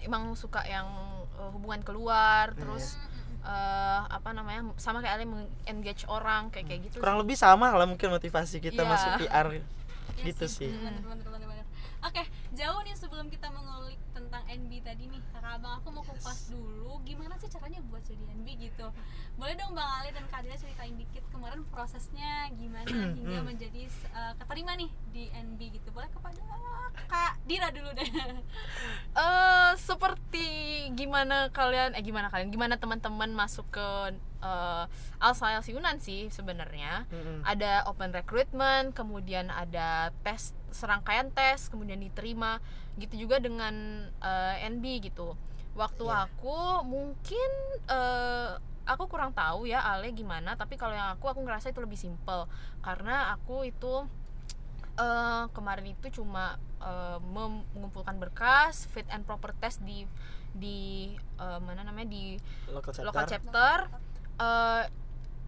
[0.00, 0.88] emang suka yang
[1.36, 2.58] eh, hubungan keluar Iya.
[2.58, 2.96] terus
[3.42, 5.26] eh, apa namanya sama kayak Ale
[5.66, 7.22] engage orang kayak kayak gitu kurang sih.
[7.22, 8.88] lebih sama lah mungkin motivasi kita Iya.
[8.88, 9.62] masuk PR Iya
[10.24, 10.70] gitu sih.
[12.02, 16.50] Oke, jauh nih sebelum kita mengulik tentang NB tadi nih, kakak abang aku mau kupas
[16.50, 18.90] dulu gimana sih caranya buat jadi NB gitu?
[19.34, 23.46] Boleh dong bang Ali dan Kak Dira ceritain dikit kemarin prosesnya gimana hingga Hmm.
[23.48, 25.88] menjadi uh, keterima nih di NB gitu.
[25.90, 26.42] Boleh kepada
[27.06, 28.08] Kak Dira dulu deh.
[29.14, 30.46] Eh seperti
[30.92, 33.88] gimana kalian eh gimana kalian gimana teman-teman masuk ke
[34.40, 34.84] eh,
[35.18, 37.04] Alsa LC Unan sih sebenarnya.
[37.08, 37.44] Mm-mm.
[37.44, 42.58] ada open recruitment kemudian ada tes serangkaian tes kemudian diterima
[42.96, 43.72] gitu juga dengan
[44.18, 45.36] eh, NB gitu.
[45.72, 46.28] Waktu Iya.
[46.28, 47.50] aku mungkin
[47.86, 48.50] eh,
[48.82, 52.50] aku kurang tahu ya Ale gimana tapi kalau yang aku aku ngerasa itu lebih simple
[52.82, 54.04] karena aku itu
[54.98, 56.58] eh, kemarin itu cuma
[57.22, 60.02] mem- mengumpulkan berkas fit and proper test di
[60.52, 61.08] di
[61.38, 62.36] eh, mana namanya di
[62.68, 63.76] local chapter, local chapter.
[64.36, 64.84] Eh,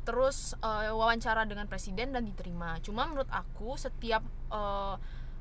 [0.05, 2.77] terus eh, wawancara dengan presiden dan diterima.
[2.81, 4.23] Cuma menurut aku setiap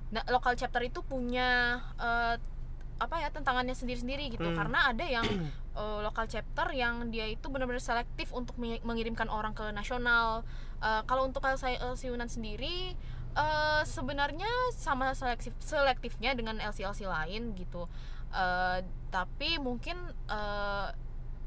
[0.10, 2.36] na- local chapter itu punya eh,
[3.02, 4.48] apa ya tantangannya sendiri-sendiri gitu.
[4.48, 4.56] Hmm.
[4.56, 5.26] karena ada yang
[5.80, 10.48] eh, local chapter yang dia itu benar-benar selektif untuk mengi- mengirimkan orang ke nasional.
[10.80, 12.96] Eh, kalau untuk LC LC Yunan sendiri
[13.34, 17.90] eh, sebenarnya sama selektif selektifnya dengan LC-LC lain gitu.
[18.34, 19.98] Eh, tapi mungkin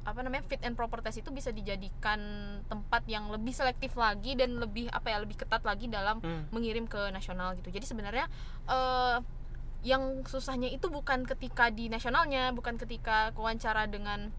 [0.07, 2.19] apa namanya fit and proper test itu bisa dijadikan
[2.65, 6.47] tempat yang lebih selektif lagi dan lebih apa ya lebih ketat lagi dalam Hmm.
[6.49, 8.31] mengirim ke nasional gitu jadi sebenarnya
[8.65, 9.19] eh,
[9.83, 14.31] yang susahnya itu bukan ketika di nasionalnya bukan ketika wawancara dengan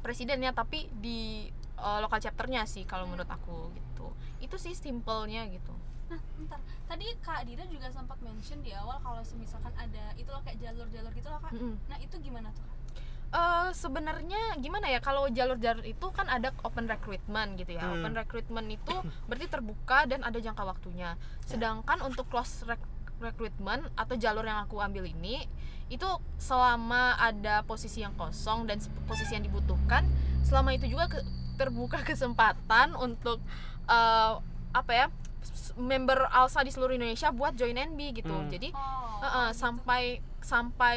[0.00, 4.08] presidennya tapi di eh, lokal chapternya sih kalau menurut aku gitu
[4.40, 6.60] itu sih simpelnya gitu Nah, bentar.
[6.84, 11.08] Tadi Kak Dira juga sempat mention di awal kalau misalkan ada itu loh kayak jalur-jalur
[11.08, 11.56] gitu loh Kak.
[11.56, 11.80] Mm-mm.
[11.88, 12.76] Nah, itu gimana tuh Kak?
[13.32, 17.96] Eh, sebenarnya gimana ya kalau jalur-jalur itu kan ada open recruitment gitu ya Hmm.
[17.96, 18.92] open recruitment itu
[19.24, 24.76] berarti terbuka dan ada jangka waktunya sedangkan untuk close rec- recruitment atau jalur yang aku
[24.78, 25.48] ambil ini
[25.88, 26.04] itu
[26.36, 28.76] selama ada posisi yang kosong dan
[29.08, 30.04] posisi yang dibutuhkan
[30.42, 31.24] selama itu juga ke-
[31.56, 33.40] terbuka kesempatan untuk
[33.88, 34.32] eh,
[34.72, 35.06] apa ya
[35.74, 38.52] member Alsa di seluruh Indonesia buat join NB gitu Hmm.
[38.52, 39.56] jadi Oh, Heeh, gitu.
[39.56, 40.02] sampai
[40.38, 40.96] sampai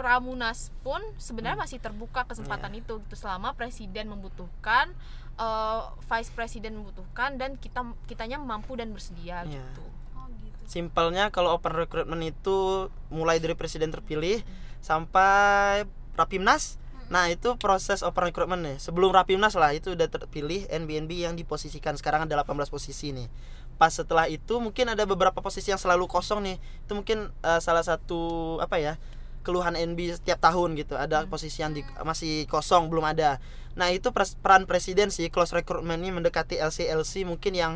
[0.00, 4.88] Pramunas pun sebenarnya masih terbuka kesempatan itu gitu selama presiden membutuhkan
[5.36, 9.60] eh, vice presiden membutuhkan dan kita kitanya mampu dan bersedia Iya.
[9.60, 9.84] gitu.
[10.16, 10.62] Oh, gitu.
[10.64, 14.40] Simpelnya kalau open recruitment itu mulai dari presiden terpilih
[14.80, 15.84] sampai
[16.16, 16.80] rapimnas.
[17.10, 18.76] Nah itu proses open recruitment nih.
[18.80, 23.28] Sebelum rapimnas lah itu udah terpilih NBNB yang diposisikan sekarang ada 18 posisi nih.
[23.76, 26.56] Pas setelah itu mungkin ada beberapa posisi yang selalu kosong nih.
[26.86, 28.94] Itu mungkin eh, salah satu apa ya
[29.40, 30.94] keluhan NB setiap tahun gitu.
[30.94, 33.40] Ada posisi yang di- masih kosong belum ada.
[33.74, 37.72] Nah itu pres- peran presiden sih close recruitment ini mendekati LC-LC mungkin yang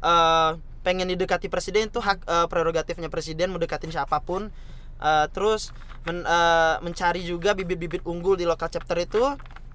[0.00, 0.50] eh,
[0.82, 4.48] pengen didekati presiden itu hak eh, prerogatifnya presiden mendekatin siapa pun
[5.02, 5.74] Eh, terus
[6.06, 9.18] men- eh, mencari juga bibit-bibit unggul di lokal chapter itu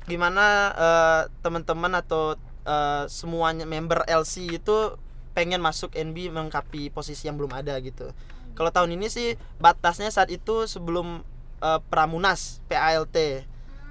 [0.07, 4.95] gimana eh, teman-teman atau eh, semuanya member LC itu
[5.35, 8.15] pengen masuk NB melengkapi posisi yang belum ada gitu
[8.57, 11.21] kalau tahun ini sih batasnya saat itu sebelum
[11.59, 13.45] eh, Pramunas PALT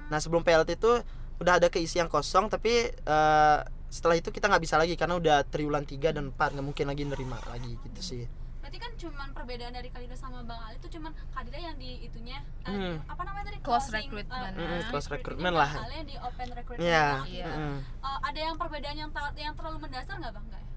[0.07, 0.91] nah sebelum PALT itu
[1.37, 5.37] udah ada keisi yang kosong tapi eh, setelah itu kita nggak bisa lagi karena udah
[5.45, 8.25] triwulan 3 dan 4 nggak mungkin lagi nerima lagi gitu sih
[8.59, 11.79] Berarti kan cuman perbedaan dari Kak Dira sama Bang Ali itu cuman Kak Dira yang
[11.79, 12.99] di itunya eh, Hmm.
[13.07, 14.51] apa namanya tadi Close Closing, recruitment.
[14.51, 15.71] eh, Mm-mm, close recruitment Bang lah.
[15.79, 16.83] Ali yang di open recruitment.
[16.83, 17.05] Iya.
[17.07, 17.31] Bang Ali.
[17.31, 17.47] Iya.
[17.47, 17.77] mm.
[17.79, 20.45] Eh, ada yang perbedaan yang yang terlalu mendasar nggak Bang?
[20.45, 20.67] Nggak ya?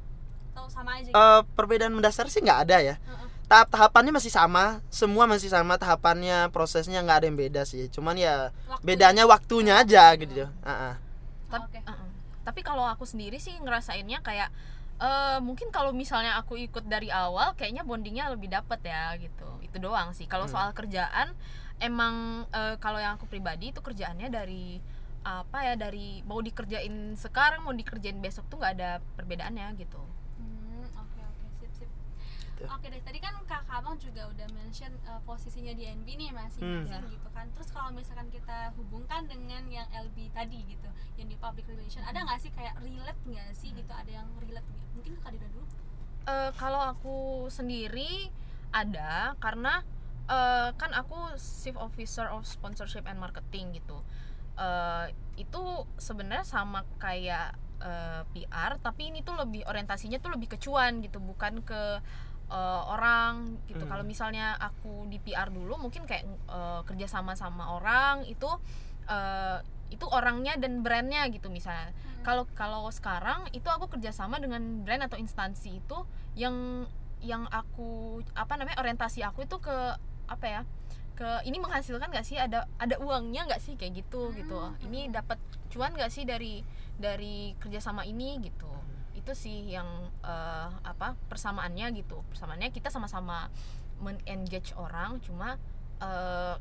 [0.50, 1.18] Atau sama aja gitu?
[1.18, 3.10] Eh, perbedaan mendasar sih nggak ada ya Heeh.
[3.18, 8.14] tahap tahapannya masih sama semua masih sama tahapannya prosesnya nggak ada yang beda sih cuman
[8.14, 10.94] ya Waktu- bedanya waktunya aja gitu Ah, ah.
[11.50, 11.80] Oh, Tapi, Oke.
[11.82, 12.08] uh-uh.
[12.40, 14.54] tapi kalau aku sendiri sih ngerasainnya kayak
[14.96, 19.76] eh, mungkin kalau misalnya aku ikut dari awal kayaknya bondingnya lebih dapet ya gitu itu
[19.76, 20.54] doang sih kalau Hmm.
[20.54, 21.34] soal kerjaan
[21.78, 22.14] emang
[22.50, 24.78] eh, kalau yang aku pribadi itu kerjaannya dari
[25.20, 30.00] apa ya dari mau dikerjain sekarang mau dikerjain besok tuh nggak ada perbedaannya gitu
[30.36, 31.90] Hmm, oke oke sip sip.
[32.60, 32.68] Gitu.
[32.68, 37.00] Oke deh, tadi kan Kak Abang juga udah mention uh, posisinya di NB nih masing-masing
[37.00, 37.08] Hmm.
[37.08, 37.48] gitu kan.
[37.56, 42.20] Terus kalau misalkan kita hubungkan dengan yang LB tadi gitu, yang di public relation, ada
[42.20, 43.88] nggak sih kayak relate nggak sih gitu?
[43.88, 44.86] Ada yang relate nggak?
[44.92, 45.64] Mungkin ke Kak Dira dulu.
[46.28, 47.16] Eh, kalau aku
[47.48, 48.28] sendiri
[48.70, 49.80] ada karena
[50.28, 54.04] eh, kan aku chief officer of sponsorship and marketing gitu
[54.60, 55.06] Eh,
[55.40, 55.62] itu
[55.96, 61.16] sebenarnya sama kayak eh, PR tapi ini tuh lebih orientasinya tuh lebih ke cuan gitu
[61.16, 62.04] bukan ke
[62.50, 63.86] eh, orang gitu.
[63.86, 63.90] Hmm.
[63.90, 68.50] kalau misalnya aku di PR dulu mungkin kayak eh, kerja sama sama orang itu
[69.08, 69.58] eh,
[69.90, 71.90] itu orangnya dan brandnya gitu misalnya.
[72.22, 75.98] Kalau kalau sekarang itu aku kerjasama dengan brand atau instansi itu
[76.38, 76.86] yang
[77.20, 79.76] yang aku apa namanya orientasi aku itu ke
[80.30, 80.62] apa ya
[81.18, 82.38] ke ini menghasilkan nggak sih?
[82.38, 83.74] Ada ada uangnya nggak sih?
[83.74, 84.56] Kayak gitu gitu.
[84.86, 85.42] Ini dapat
[85.74, 86.62] cuan nggak sih dari
[87.00, 88.79] dari kerjasama ini gitu
[89.14, 89.88] itu sih yang
[90.22, 93.50] eh, apa persamaannya gitu persamaannya kita sama-sama
[94.00, 95.60] men-engage orang cuma
[96.00, 96.56] eh,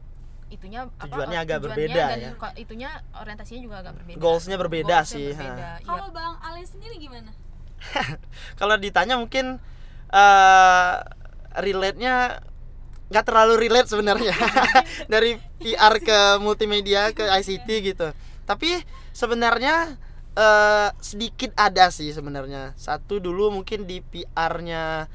[0.50, 2.50] itunya apa, Tujuannya eh, agak tujuannya berbeda dan ya.
[2.58, 5.86] itunya orientasinya juga agak berbeda Goalsnya berbeda Goalsnya sih, berbeda, iya.
[5.86, 7.32] Kalau Bang Ale sendiri gimana?
[8.60, 9.62] kalau ditanya mungkin
[10.10, 10.96] eh
[11.60, 12.44] relate-nya
[13.10, 14.38] nggak terlalu relate sebenarnya
[15.14, 18.08] dari PR ke multimedia ke ICT gitu
[18.46, 18.82] tapi
[19.14, 19.98] sebenarnya
[20.36, 22.74] eh, sedikit ada sih sebenarnya.
[22.76, 25.08] Satu dulu mungkin di PR-nya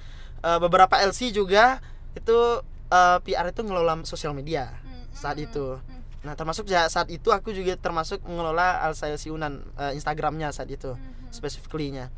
[0.43, 1.79] eh, beberapa LC juga
[2.15, 4.75] itu eh, PR itu ngelola sosial media
[5.15, 5.79] saat itu.
[6.25, 10.71] Nah termasuk ya saat itu aku juga termasuk mengelola Alsa LC Unan eh, Instagramnya saat
[10.73, 10.97] itu
[11.31, 12.09] specifically-nya.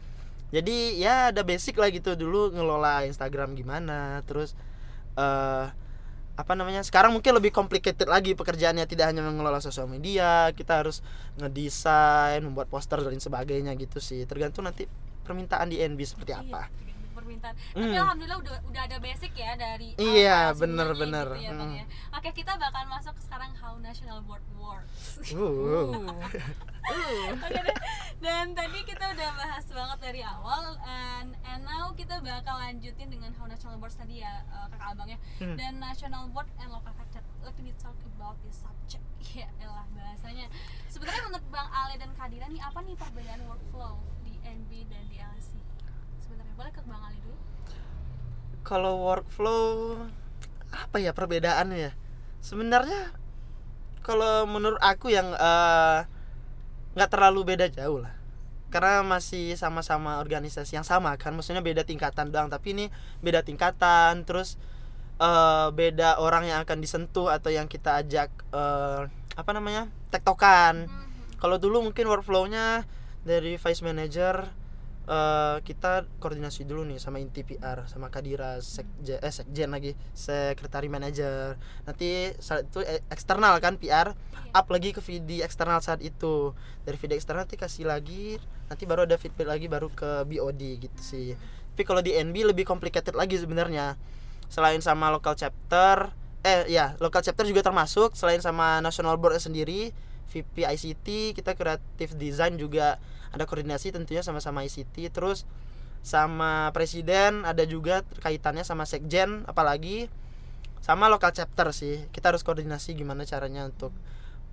[0.55, 2.15] Jadi ya ada basic lah gitu.
[2.15, 4.55] Dulu ngelola Instagram gimana terus
[5.17, 5.67] eh
[6.37, 11.01] apa namanya sekarang mungkin lebih complicated lagi pekerjaannya tidak hanya mengelola sosial media kita harus
[11.41, 14.85] ngedesain membuat poster dan sebagainya gitu sih tergantung nanti
[15.25, 17.55] permintaan di NB seperti apa Iya, tergantung permintaan.
[17.57, 17.97] Tapi Hmm.
[17.97, 21.27] alhamdulillah udah udah ada basic ya dari Iya, bener, bener.
[21.35, 21.85] gitu ya, ya.
[22.13, 25.33] Oke, kita bakal masuk sekarang how national board works.
[25.33, 25.97] Uh.
[27.47, 27.77] Oke deh.
[28.17, 33.31] Dan tadi kita udah bahas banget dari awal and, and now kita bakal lanjutin dengan
[33.37, 35.19] how national board tadi ya uh, kakak abang ya.
[35.43, 35.57] Hmm.
[35.59, 37.25] Dan national board and local culture.
[37.45, 39.05] Let me talk about this subject.
[39.37, 40.49] Ya elah bahasanya.
[40.89, 45.21] Sebenarnya menurut Bang Ale dan Kadira nih apa nih perbedaan workflow di NB dan di
[45.21, 45.61] LC?
[46.25, 47.37] Sebenarnya boleh ke Bang Ali dulu.
[48.67, 49.95] kalau workflow
[50.75, 51.93] apa ya perbedaannya ya
[52.43, 53.15] sebenarnya
[54.03, 55.99] kalau menurut aku yang eh,
[56.97, 58.17] nggak terlalu beda jauh lah.
[58.73, 62.49] Karena masih sama-sama organisasi yang sama kan maksudnya beda tingkatan doang.
[62.49, 62.85] Tapi ini
[63.21, 64.57] beda tingkatan terus
[65.21, 69.01] eh, beda orang yang akan disentuh atau yang kita ajak eh,
[69.37, 70.89] apa namanya tektokan.
[71.37, 72.89] Kalau dulu mungkin workflownya
[73.23, 74.49] dari vice manager
[75.07, 80.91] eh, kita koordinasi dulu nih sama inti PR sama Kadira sekjen eh sekjen lagi sekretari
[80.91, 81.55] manager.
[81.87, 84.13] Nanti saat itu eh, eksternal kan PR
[84.51, 86.53] up lagi ke VD eksternal saat itu.
[86.83, 91.01] Dari VD eksternal nanti kasih lagi nanti baru ada feedback lagi baru ke BOD gitu
[91.01, 91.39] sih.
[91.77, 93.95] Tapi kalau di NB lebih complicated lagi sebenarnya.
[94.47, 96.15] Selain sama local chapter
[96.47, 99.91] eh ya local chapter juga termasuk selain sama national board sendiri
[100.33, 102.99] VP ICT kita kreatif design juga
[103.31, 105.47] ada koordinasi tentunya sama-sama ICT terus
[106.07, 110.07] sama presiden ada juga kaitannya sama sekjen apalagi
[110.79, 112.07] sama local chapter sih.
[112.15, 113.91] Kita harus koordinasi gimana caranya untuk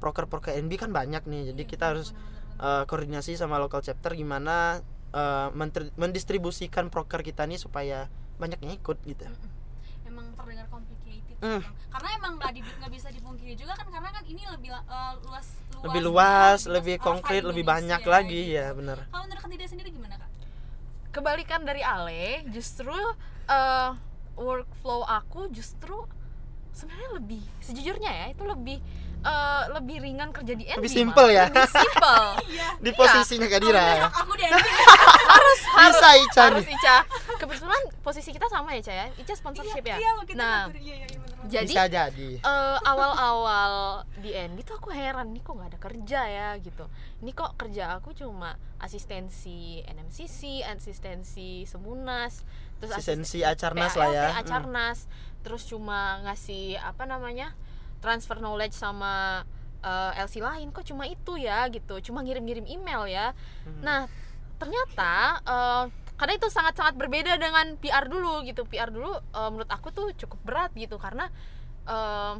[0.02, 2.18] proker proker NB kan banyak nih jadi kita harus
[2.58, 4.82] eh, koordinasi sama local chapter gimana
[5.54, 8.10] mentri- mendistribusikan proker kita nih supaya
[8.42, 9.30] banyak yang ikut gitu.
[10.10, 10.66] Emang terdengar
[11.44, 11.60] Hmm.
[11.60, 11.76] Bang.
[11.92, 15.48] karena emang nggak di- nggak bisa dipungkiri juga kan karena kan ini lebih eh, luas
[15.76, 18.56] luas lebih luas lebih luas konkret lebih banyak lagi gitu.
[18.56, 20.30] ya bener kalau menurut Kandida sendiri gimana kak
[21.12, 22.96] kebalikan dari Ale justru
[23.46, 23.90] eh,
[24.34, 26.08] workflow aku justru
[26.72, 28.80] sebenarnya lebih sejujurnya ya itu lebih
[29.24, 31.00] eh, lebih ringan kerja di NB Lebih malah.
[31.00, 31.46] simple ya?
[31.48, 32.24] lebih simple
[32.84, 34.06] di posisinya Kadira ya.
[34.10, 34.58] aku di NB
[35.34, 35.96] harus harus.
[35.96, 36.44] Bisa Ica.
[36.46, 36.98] Harus nih Ica.
[37.36, 39.06] Kebetulan posisi kita sama ya Ica ya?
[39.14, 39.96] Ica sponsorship ya?
[39.96, 40.78] iya, kita nah ngatur.
[40.78, 41.46] iya, iya, iya, bener.
[41.46, 42.30] jadi bisa jadi.
[42.38, 43.74] eh, awal-awal
[44.18, 46.48] di NB tuh aku heran nih kok nggak ada kerja ya?
[46.58, 46.86] Gitu.
[47.20, 52.44] Ini kok kerja aku cuma asistensi NMCC asistensi Semunas
[52.78, 54.26] terus Asistensi asisten- Acarnas lah ya.
[54.30, 55.00] PALT, Acarnas
[55.40, 57.52] terus cuma ngasih apa namanya
[58.04, 59.48] transfer knowledge sama
[59.80, 62.04] eh, LC lain kok cuma itu ya gitu.
[62.04, 63.32] Cuma ngirim-ngirim email ya.
[63.64, 63.80] Hmm.
[63.80, 64.02] nah
[64.60, 65.84] ternyata eh,
[66.20, 68.68] karena itu sangat-sangat berbeda dengan PR dulu gitu.
[68.68, 71.00] PR dulu eh, menurut aku tuh cukup berat gitu.
[71.00, 71.32] Karena
[71.88, 72.36] eh,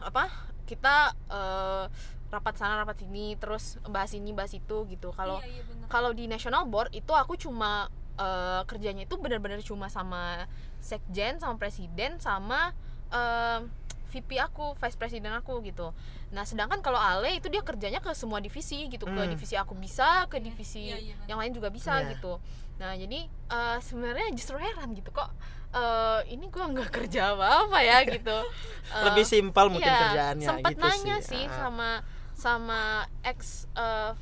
[0.00, 0.24] apa
[0.64, 1.84] kita eh,
[2.28, 5.12] rapat sana rapat sini terus bahas ini bahas itu gitu.
[5.12, 7.88] Kalau iya, iya, kalau di national board itu aku cuma
[8.20, 10.44] eh, kerjanya itu benar-benar cuma sama
[10.80, 12.76] sekjen sama presiden sama
[13.08, 13.60] eh,
[14.08, 15.92] VP aku vice president aku gitu
[16.28, 19.28] nah sedangkan kalau Ale itu dia kerjanya ke semua divisi gitu ke Hmm.
[19.28, 21.28] divisi aku bisa ke Iya, divisi iya, iya, benar.
[21.28, 22.40] yang lain juga bisa gitu
[22.76, 25.28] nah jadi eh, sebenarnya justru heran gitu kok
[25.70, 28.38] eh, ini gua nggak kerja apa apa ya gitu
[28.88, 31.52] Eh, lebih simpel mungkin Iya, kerjaannya sempet gitu nanya sih, sih, Ah.
[31.60, 31.90] sama
[32.32, 32.80] sama
[33.20, 33.38] ex
[33.74, 34.12] eh,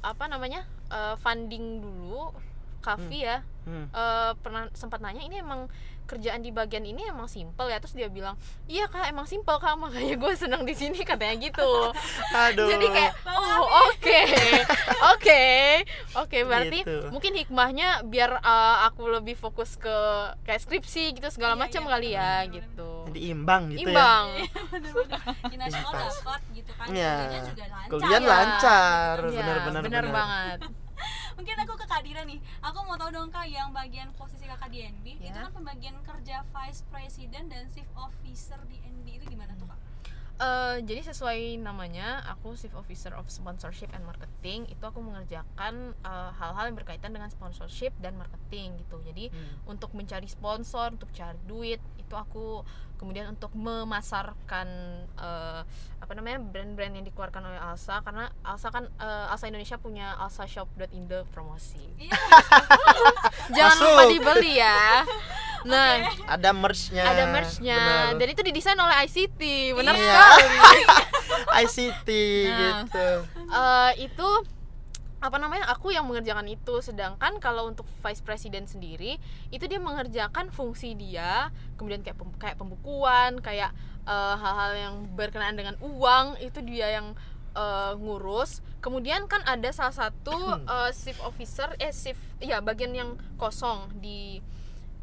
[0.00, 2.30] apa namanya eh, funding dulu
[2.78, 3.86] Kavi ya Hmm.
[3.88, 5.66] eh, pernah sempat nanya ini emang
[6.12, 7.78] kerjaan di bagian ini emang simpel ya.
[7.78, 9.72] Terus dia bilang iya kak emang simpel kak.
[9.74, 11.72] Makanya gue senang di sini katanya gitu.
[12.36, 12.68] Aduh.
[12.68, 14.20] Jadi kayak oh oke.
[15.12, 15.42] Oke.
[16.14, 17.08] Oke berarti Gitu.
[17.08, 19.96] mungkin hikmahnya biar eh, aku lebih fokus ke
[20.42, 22.90] kayak skripsi gitu segala Iya, macam iya, kali ya benar, gitu.
[23.08, 24.26] Jadi imbang gitu imbang.
[25.46, 26.10] Di nasional Pas.
[26.12, 27.12] dapat gitu kan Iya.
[27.14, 27.88] kuliahnya juga lancar.
[27.88, 28.28] Kuliah ya.
[28.28, 30.04] lancar Iya, benar-benar benar.
[30.10, 30.58] banget
[31.34, 34.68] mungkin aku ke Kak Dira nih aku mau tahu dong kak yang bagian posisi kakak
[34.68, 35.42] di NB itu Ya.
[35.42, 39.80] kan pembagian kerja vice president dan chief officer di NB itu gimana tuh kak
[40.34, 44.66] Eh, jadi sesuai namanya, aku Chief Officer of Sponsorship and Marketing.
[44.66, 48.98] Itu aku mengerjakan eh, hal-hal yang berkaitan dengan sponsorship dan marketing gitu.
[49.04, 49.70] Jadi Hmm.
[49.70, 51.78] untuk mencari sponsor, untuk cari duit,
[52.12, 52.60] itu aku
[53.00, 54.68] kemudian untuk memasarkan
[55.16, 55.60] eh,
[55.96, 61.24] apa namanya brand-brand yang dikeluarkan oleh Alsa karena Alsa kan eh, Alsa Indonesia punya alsashop.indo
[61.32, 61.80] promosi.
[61.96, 62.12] iya
[63.56, 63.88] Jangan Masuk.
[63.88, 64.76] lupa dibeli ya.
[65.62, 65.94] Nah,
[66.26, 67.78] ada merch-nya ada merch-nya
[68.12, 69.40] dan itu didesain oleh ICT.
[69.72, 70.02] Benar Iya.
[70.10, 70.82] sekali.
[71.62, 72.58] ICT Nah.
[72.82, 73.08] gitu
[73.46, 74.28] Eh, itu
[75.22, 76.82] apa namanya aku yang mengerjakan itu.
[76.82, 79.22] Sedangkan kalau untuk vice president sendiri
[79.54, 83.70] itu dia mengerjakan fungsi dia kemudian kayak pem- kayak pembukuan kayak
[84.04, 87.14] eh, hal-hal yang berkenaan dengan uang itu dia yang
[87.54, 88.60] eh, ngurus.
[88.82, 94.42] Kemudian kan ada salah satu eh, chief officer eh chief ya bagian yang kosong di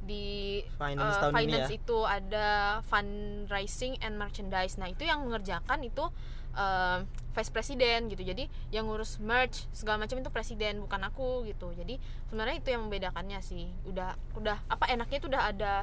[0.09, 1.77] di Finance ini finance ya?
[1.77, 1.99] itu.
[2.01, 2.47] Ada
[2.89, 4.75] fundraising and merchandise.
[4.81, 6.09] Nah itu yang mengerjakan itu
[6.55, 6.99] eh,
[7.33, 8.23] vice president gitu.
[8.25, 11.71] Jadi yang ngurus merch segala macam itu presiden bukan aku gitu.
[11.71, 13.69] Jadi sebenarnya itu yang membedakannya sih.
[13.87, 15.73] Udah udah apa enaknya itu udah ada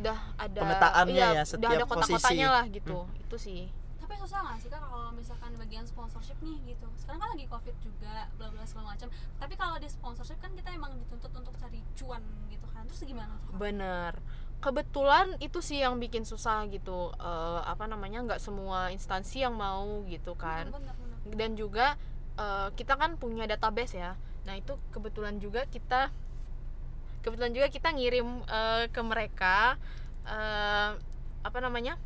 [0.00, 2.56] udah ada Pemetaannya iya, ya, udah setiap ada kota-kotanya posisi.
[2.56, 2.96] lah gitu.
[3.18, 3.62] Itu sih.
[4.02, 6.86] Tapi susah nggak sih kak kalau misalkan bagian sponsorship nih gitu?
[6.98, 9.08] Sekarang kan lagi covid juga bla bla segala macam.
[9.38, 12.82] Tapi kalau di sponsorship kan kita emang dituntut untuk cari cuan gitu kan.
[12.88, 13.58] Terus gimana tuh Kak?
[13.60, 14.12] bener
[14.62, 20.06] kebetulan itu sih yang bikin susah gitu Eh, apa namanya nggak semua instansi yang mau
[20.06, 21.34] gitu kan bener, bener.
[21.34, 21.86] dan juga
[22.38, 24.14] eh, kita kan punya database ya
[24.46, 26.10] nah itu kebetulan juga kita
[27.22, 29.78] kebetulan juga kita ngirim eh, ke mereka
[30.26, 30.90] eh,
[31.42, 31.98] apa namanya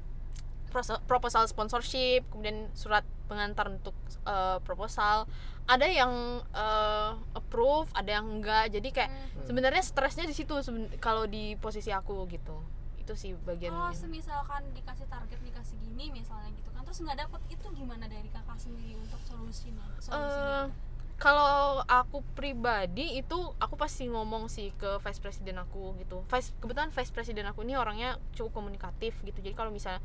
[1.09, 5.27] proposal sponsorship kemudian surat pengantar untuk eh, proposal.
[5.67, 6.13] Ada yang
[6.47, 8.71] eh, approve ada yang enggak.
[8.71, 9.45] Jadi kayak Hmm.
[9.45, 12.59] sebenarnya stresnya di situ seben- kalau di posisi aku gitu.
[12.97, 17.39] Itu sih bagian kalau semisalkan dikasih target dikasih gini misalnya gitu kan terus nggak dapet
[17.51, 19.87] itu gimana dari kakak sendiri untuk solusinya?
[20.03, 20.75] Solusinya
[21.17, 26.21] kalau aku pribadi itu aku pasti ngomong sih ke vice president aku gitu.
[26.29, 29.39] Vice kebetulan vice president aku ini orangnya cukup komunikatif gitu.
[29.41, 30.05] Jadi kalau misalnya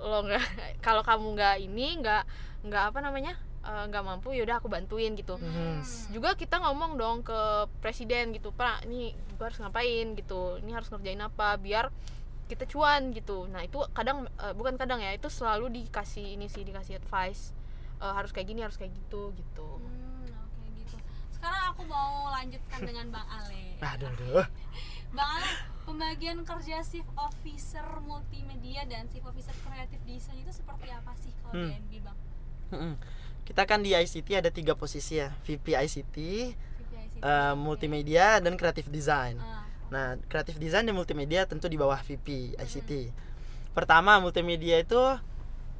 [0.00, 0.42] lo nggak
[0.86, 2.22] kalau kamu nggak ini nggak
[2.64, 5.82] nggak apa namanya eh, nggak mampu yaudah aku bantuin gitu Mhm.
[6.10, 7.38] juga kita ngomong dong ke
[7.78, 11.90] presiden gitu pak ini gue harus ngapain gitu ini harus ngerjain apa biar
[12.46, 16.62] kita cuan gitu nah itu kadang eh, bukan kadang ya itu selalu dikasih ini sih
[16.62, 17.54] dikasih advice
[17.98, 20.94] Eh, harus kayak gini harus kayak gitu gitu Hmm, oke gitu.
[21.28, 23.74] Sekarang aku mau lanjutkan dengan Bang Ale.
[23.80, 24.46] aduh aduh
[25.10, 25.48] Bang Ale,
[25.84, 31.54] pembagian kerja chief officer multimedia dan chief officer kreatif desain itu seperti apa sih kalau
[31.56, 31.80] di Hmm.
[31.80, 32.18] NB Bang?
[32.68, 32.94] Mm-mm.
[33.42, 36.16] kita kan di ICT ada tiga posisi ya VP ICT
[36.76, 37.16] VPICT.
[37.18, 42.28] eh, multimedia dan kreatif design Ah, Nah, kreatif design dan multimedia tentu di bawah VP
[42.54, 43.08] ICT.
[43.72, 45.00] Pertama, multimedia itu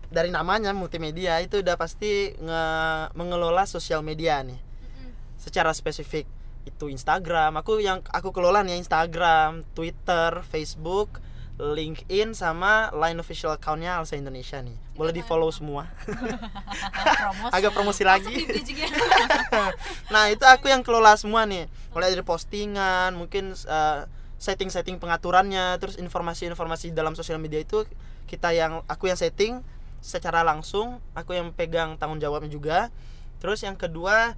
[0.08, 5.12] dari namanya multimedia itu udah pasti nge- mengelola sosial media nih mm-mm.
[5.36, 6.24] secara spesifik.
[6.68, 11.24] Itu Instagram, aku yang aku kelola nih Instagram, Twitter, Facebook,
[11.58, 14.78] LinkedIn sama line official accountnya Alsa Indonesia nih.
[14.94, 15.90] Boleh di follow semua.
[17.18, 18.46] promosi Agak promosi lagi.
[20.14, 24.00] Nah itu aku yang kelola semua nih Mulai dari postingan Mungkin eh,
[24.38, 27.84] setting-setting pengaturannya Terus informasi-informasi dalam sosial media itu
[28.24, 29.60] Kita yang Aku yang setting
[30.00, 32.78] Secara langsung Aku yang pegang tanggung jawabnya juga
[33.42, 34.34] Terus yang kedua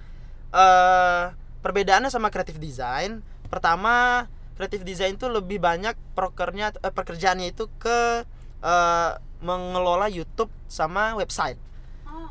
[0.51, 1.25] eh
[1.61, 8.25] Perbedaannya sama creative design Pertama Creative design itu lebih banyak prokernya eh, Pekerjaannya itu ke
[8.61, 11.57] eh, Mengelola YouTube sama website
[12.05, 12.29] Oh,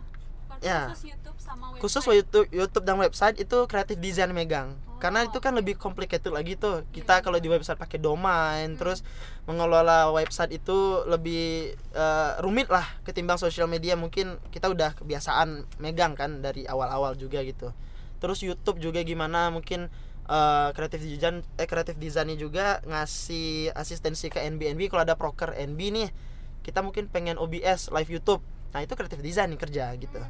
[0.60, 0.92] Ya.
[0.92, 1.80] khusus YouTube sama website.
[1.80, 6.54] khusus YouTube, YouTube dan website itu kreatif design megang karena itu kan lebih complicated lagi
[6.54, 7.24] tuh kita Iya.
[7.24, 8.76] kalau di website pakai domain Hmm.
[8.76, 9.00] terus
[9.42, 10.76] mengelola website itu
[11.08, 17.16] lebih eh, rumit lah ketimbang sosial media mungkin kita udah kebiasaan megang kan dari awal-awal
[17.16, 17.72] juga gitu
[18.20, 19.50] terus YouTube juga gimana?
[19.50, 19.90] Mungkin
[20.76, 25.80] kreatif design eh kreatif desainnya juga ngasih asistensi ke NB NB kalau ada proker NB
[25.90, 26.08] nih
[26.62, 28.38] kita mungkin pengen OBS live YouTube.
[28.70, 30.22] Nah itu kreatif design nih kerja gitu.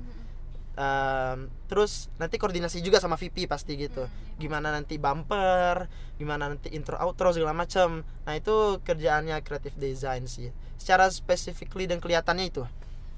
[0.80, 4.08] Ehm, terus nanti koordinasi juga sama VP pasti gitu.
[4.08, 10.24] Iya, gimana nanti bumper gimana nanti intro outro segala macam nah itu kerjaannya creative design
[10.24, 10.48] sih.
[10.80, 12.64] Secara specifically dan kelihatannya itu.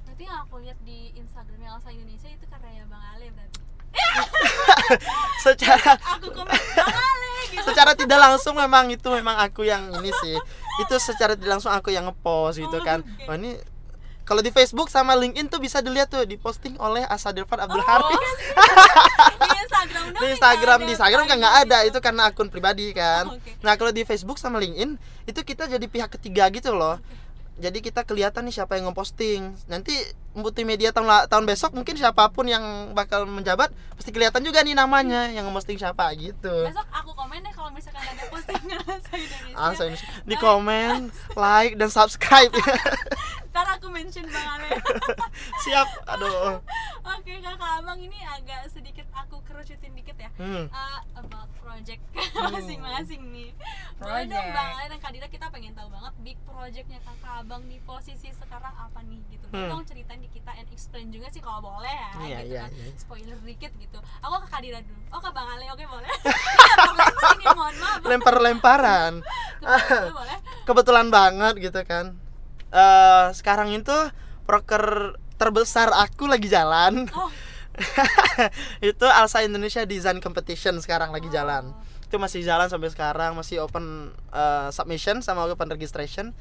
[0.03, 2.82] Berarti yang aku lihat di Instagramnya Elsa Indonesia itu karya berarti.
[5.45, 6.41] secara Aku gitu.
[7.63, 10.37] secara tidak langsung memang itu memang aku yang ini sih
[10.79, 13.27] itu secara tidak langsung aku yang ngepost gitu Oh, kan oke.
[13.27, 13.51] oh ini
[14.23, 18.17] kalau di Facebook sama LinkedIn tuh bisa dilihat tuh diposting oleh Asadirfan Abdul Oh, Haris
[19.43, 21.91] di Instagram di Instagram di Instagram kan nggak ada gitu.
[21.91, 23.51] itu karena akun pribadi kan Oh, oke.
[23.61, 26.97] nah kalau di Facebook sama LinkedIn itu kita jadi pihak ketiga gitu loh
[27.61, 29.53] jadi kita kelihatan nih siapa yang ngeposting.
[29.69, 29.93] Nanti
[30.33, 35.29] multimedia tahun tahun besok mungkin siapa pun yang bakal menjabat pasti kelihatan juga nih namanya
[35.29, 36.49] yang ngeposting siapa gitu.
[36.65, 39.93] Besok aku komen deh kalau misalkan ada postingan Alsa Indonesia Ah, saya
[40.25, 42.49] di komen, like dan subscribe.
[43.53, 44.81] Ntar aku mention bang Ale.
[45.69, 45.89] Siap.
[46.17, 46.57] Aduh.
[47.05, 50.33] oke kakak abang ini agak sedikit aku kerucutin dikit ya.
[50.41, 50.73] Hmm.
[50.73, 52.01] Uh, about project
[52.57, 53.53] masing-masing nih.
[54.01, 57.81] Boleh dong bang Ale dan Kak Dira kita pengen tahu big projectnya kakak abang di
[57.81, 59.71] posisi sekarang apa nih gitu boleh Hmm.
[59.73, 62.71] dong ceritain di kita and explain juga sih kalau boleh ya Iya, gitu iya, kan
[62.73, 62.93] iya.
[62.95, 67.33] spoiler dikit gitu aku ke Kak Dira dulu oh ke bang Ale oke boleh Lempar-lempar
[67.35, 69.13] ini mohon maaf Lempar-lemparan.
[69.63, 72.15] Boleh, boleh Kebetulan banget gitu kan.
[72.71, 73.95] Eh sekarang itu
[74.43, 77.07] proker terbesar aku lagi jalan.
[77.13, 77.31] oh
[78.85, 81.33] itu Alsa Indonesia Design Competition sekarang lagi Oh.
[81.33, 81.65] jalan.
[82.13, 86.37] Itu masih jalan sampai sekarang, masih open eh, submission sama open registration.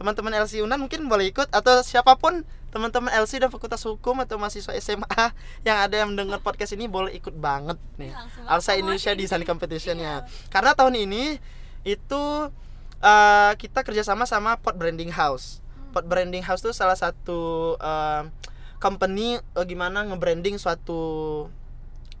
[0.00, 4.40] Teman-teman LC Unan mungkin boleh ikut atau siapa pun teman-teman LC dan Fakultas Hukum atau
[4.40, 5.24] mahasiswa SMA
[5.68, 8.16] yang ada yang mendengar podcast ini boleh ikut banget nih.
[8.48, 8.80] Alsa promosi.
[8.80, 10.24] Indonesia Design Competition-nya.
[10.24, 10.48] Iya.
[10.48, 11.36] Karena tahun ini
[11.84, 12.22] itu
[13.04, 15.60] eh, kita kerjasama sama Pot Branding House.
[15.92, 18.32] Pot Branding House itu salah satu eh,
[18.80, 21.46] company eh, gimana nge-branding suatu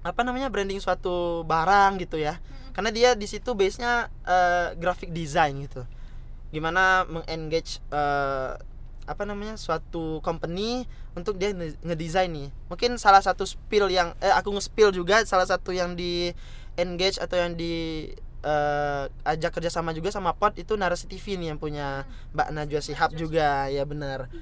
[0.02, 2.38] apa namanya branding suatu barang gitu ya.
[2.72, 5.84] Karena dia di situ base-nya eh, graphic design gitu.
[6.52, 8.52] Gimana meng-engage eh,
[9.02, 12.48] apa namanya suatu company untuk dia nge- ngedesain nih.
[12.70, 16.32] Mungkin salah satu spill yang eh aku nge-spill juga salah satu yang di
[16.80, 18.08] engage atau yang di
[18.42, 23.10] eh, ajak kerjasama juga sama Pot itu Narasi TV nih yang punya Mbak Najwa Shihab
[23.14, 24.32] juga ya benar.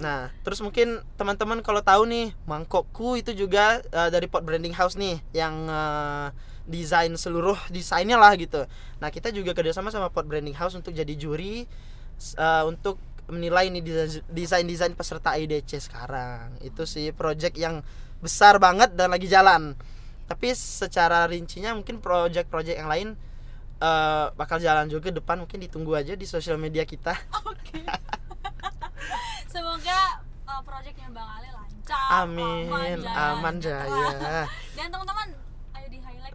[0.00, 4.98] Nah, terus mungkin teman-teman kalau tahu nih, mangkokku itu juga eh, dari Pot Branding House
[4.98, 6.28] nih yang eh,
[6.68, 8.64] desain seluruh desainnya lah gitu.
[9.02, 11.66] Nah, kita juga kerjasama sama Pot Branding House untuk jadi juri
[12.38, 12.98] eh, untuk
[13.30, 16.58] menilai nih desa- desain-desain peserta IDC sekarang.
[16.62, 17.82] Itu sih project yang
[18.22, 19.74] besar banget dan lagi jalan.
[20.30, 23.08] Tapi secara rincinya mungkin project-project yang lain
[23.82, 27.14] eh, bakal jalan juga depan mungkin ditunggu aja di sosial media kita.
[27.46, 27.82] Oke.
[29.52, 32.24] Semoga uh, proyeknya Bang Ale lancar.
[32.24, 33.92] Amin, jalan, aman sejahtera.
[33.92, 34.48] jaya.
[34.72, 35.28] Dan teman-teman,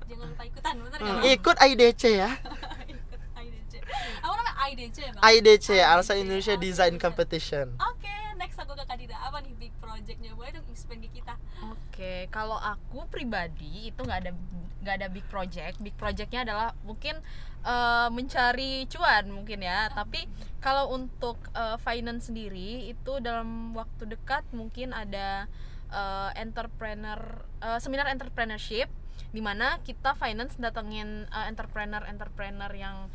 [0.08, 1.34] jangan lupa ikutan, bener Hmm, nggak?
[1.34, 2.30] ikut IDC ya.
[2.91, 3.74] Ikut IDC.
[4.20, 5.22] Apa namanya IDC ya, Bang?
[5.24, 6.93] IDC Alsa IDC, Indonesia Alsa Design.
[6.97, 7.68] Competition.
[7.78, 9.16] Oke, next aku ke Kadida.
[9.18, 10.32] Apa nih big projectnya?
[10.34, 11.36] Boleh dong explain ke kita.
[11.66, 14.32] Oke, kalau aku pribadi itu nggak ada
[14.78, 15.76] nggak ada big project.
[15.80, 17.20] Big projectnya adalah mungkin
[17.62, 19.88] eh, mencari cuan mungkin ya.
[19.89, 20.28] Tapi
[20.60, 25.47] kalau untuk eh, finance sendiri itu dalam waktu dekat mungkin ada
[25.89, 27.20] eh, entrepreneur
[27.60, 28.88] eh, seminar entrepreneurship
[29.38, 33.05] di mana kita finance datengin eh, entrepreneur-entrepreneur yang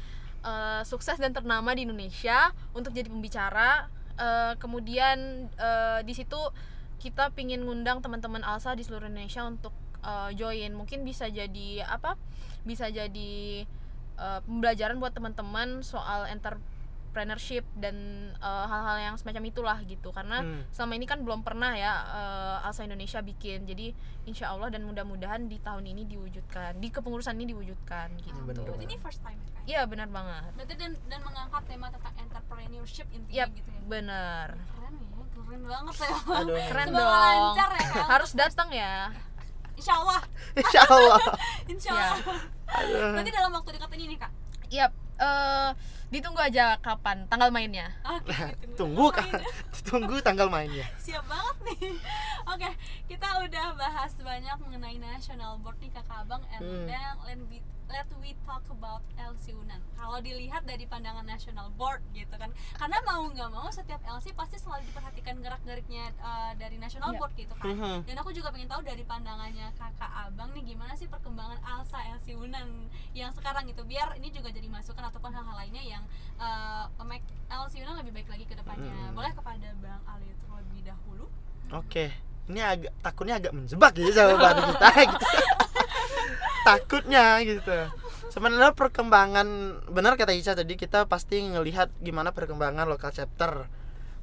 [0.47, 3.91] eh, sukses dan ternama di Indonesia untuk jadi pembicara.
[4.15, 6.39] Eh, kemudian eh, di situ
[7.03, 9.75] kita pingin ngundang teman-teman Alsa di seluruh Indonesia untuk
[10.07, 12.15] uh, join mungkin bisa jadi apa
[12.63, 13.67] bisa jadi
[14.23, 16.31] uh, pembelajaran buat teman-teman soal
[17.13, 17.95] entrepreneurship dan
[18.39, 20.65] uh, hal-hal yang semacam itulah gitu karena Hmm.
[20.73, 23.93] selama ini kan belum pernah ya uh, Alsa Indonesia bikin jadi
[24.25, 28.65] insya Allah dan mudah-mudahan di tahun ini diwujudkan di kepengurusan ini diwujudkan gitu Iya, bener.
[28.65, 29.63] Berarti ini first time Kak?
[29.65, 33.81] iya benar banget Berarti dan, dan mengangkat tema tentang entrepreneurship intinya Yap, gitu ya.
[33.85, 35.07] benar Keren ya,
[35.37, 36.09] keren banget ya.
[36.41, 36.57] Aduh.
[36.65, 38.07] keren Semoga dong lancar ya, Kak.
[38.09, 38.95] harus datang ya
[39.75, 40.21] Insya Allah,
[40.55, 41.19] Insya Allah.
[41.73, 42.05] insya Ya.
[42.15, 42.39] Allah.
[42.73, 43.13] Aduh.
[43.13, 44.33] Berarti dalam waktu dekat ini nih kak.
[44.71, 45.71] Yap, eh
[46.09, 47.89] ditunggu aja kapan tanggal mainnya.
[48.05, 48.37] Oke.
[48.77, 49.17] Tunggu Main.
[49.17, 49.41] kan.
[49.89, 50.85] Tunggu tanggal mainnya.
[51.01, 51.97] Siap banget nih.
[52.47, 52.71] Oke,
[53.09, 56.85] kita udah bahas banyak mengenai national board nih kakak abang, and Hmm.
[56.85, 57.17] then
[57.91, 59.81] let we talk about LC Unan.
[59.95, 64.57] Kalau dilihat dari pandangan national board gitu kan, karena mau nggak mau setiap LC pasti
[64.57, 67.19] selalu diperhatikan gerak-geriknya uh, dari national Iya.
[67.19, 67.67] board gitu kan.
[67.71, 67.97] Mhm.
[68.07, 72.35] Dan aku juga pengen tahu dari pandangannya kakak abang nih gimana sih perkembangan Alsa LC
[72.35, 76.03] Unan yang sekarang gitu, biar ini juga jadi masukan ataupun hal-hal lainnya yang
[76.37, 78.89] uh, make LC Unan lebih baik lagi ke depannya.
[78.89, 79.15] Hmm.
[79.15, 81.27] Boleh kepada Bang Ali terlebih dahulu.
[81.73, 82.13] Oke.
[82.51, 85.27] Ini agak takutnya agak menjebak ya jawaban kita gitu.
[86.73, 87.77] Takutnya gitu.
[88.33, 89.47] Sebenarnya perkembangan
[89.93, 93.69] benar kata Ica tadi kita pasti ngelihat gimana perkembangan lokal chapter.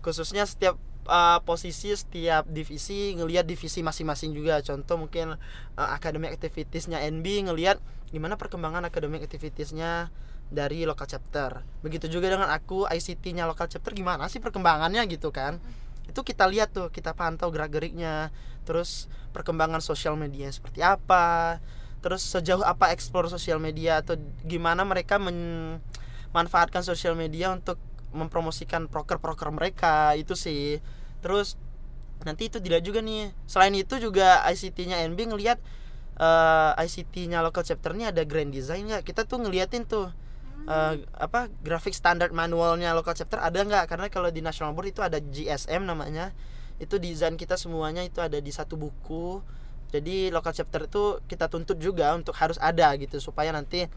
[0.01, 5.35] Khususnya setiap uh, posisi setiap divisi ngelihat divisi masing-masing juga contoh mungkin
[5.75, 7.81] uh, academic activitiesnya NB ngelihat
[8.13, 10.13] gimana perkembangan academic activitiesnya
[10.49, 15.61] dari local chapter begitu juga dengan aku ICT-nya local chapter gimana sih perkembangannya gitu kan
[16.09, 18.33] itu kita lihat tuh kita pantau gerak geriknya
[18.65, 21.61] terus perkembangan sosial media seperti apa
[21.99, 24.15] terus sejauh apa explore sosial media atau
[24.47, 27.75] gimana mereka memanfaatkan sosial media untuk
[28.15, 30.81] mempromosikan proker-proker mereka itu sih.
[31.21, 31.59] Terus
[32.23, 33.31] nanti itu tidak juga nih.
[33.45, 35.59] Selain itu juga ICT-nya NB ngelihat
[36.19, 39.03] uh, ICT-nya local chapter ini ada grand design nggak?
[39.05, 40.09] Kita tuh ngeliatin tuh
[40.67, 43.85] uh, apa grafik standar manualnya local chapter ada nggak?
[43.91, 46.33] Karena kalau di national board itu ada GSM namanya.
[46.79, 49.43] Itu desain kita semuanya itu ada di satu buku
[49.89, 53.89] jadi local chapter itu kita tuntut juga untuk harus ada gitu supaya nanti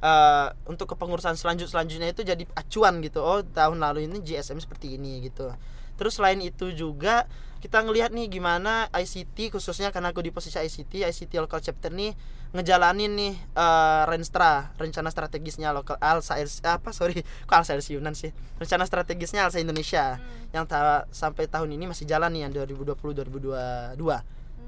[0.00, 4.96] uh, untuk kepengurusan selanjut selanjutnya itu jadi acuan gitu oh tahun lalu ini GSM seperti
[4.96, 5.52] ini gitu
[5.94, 7.28] terus selain itu juga
[7.64, 12.12] kita ngelihat nih gimana ICT khususnya karena aku di posisi ICT ICT local chapter nih
[12.52, 16.36] ngejalanin nih uh, Renstra rencana strategisnya lokal Alsa
[16.68, 20.52] apa sorry kok Alsa Yunan sih rencana strategisnya Alsa Indonesia hmm.
[20.52, 24.22] yang ta sampai tahun ini masih jalan nih yang 2020 2022 hmm.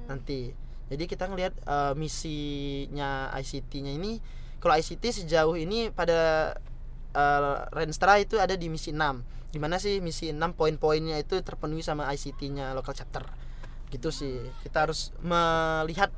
[0.09, 4.23] nanti jadi kita ngelihat uh, misinya ICT-nya ini
[4.63, 6.55] kalau ICT sejauh ini pada
[7.15, 12.05] uh, Renstra itu ada di misi 6 gimana sih misi 6 poin-poinnya itu terpenuhi sama
[12.13, 13.25] ICT-nya local chapter.
[13.89, 14.37] Gitu sih.
[14.61, 16.13] Kita harus melihat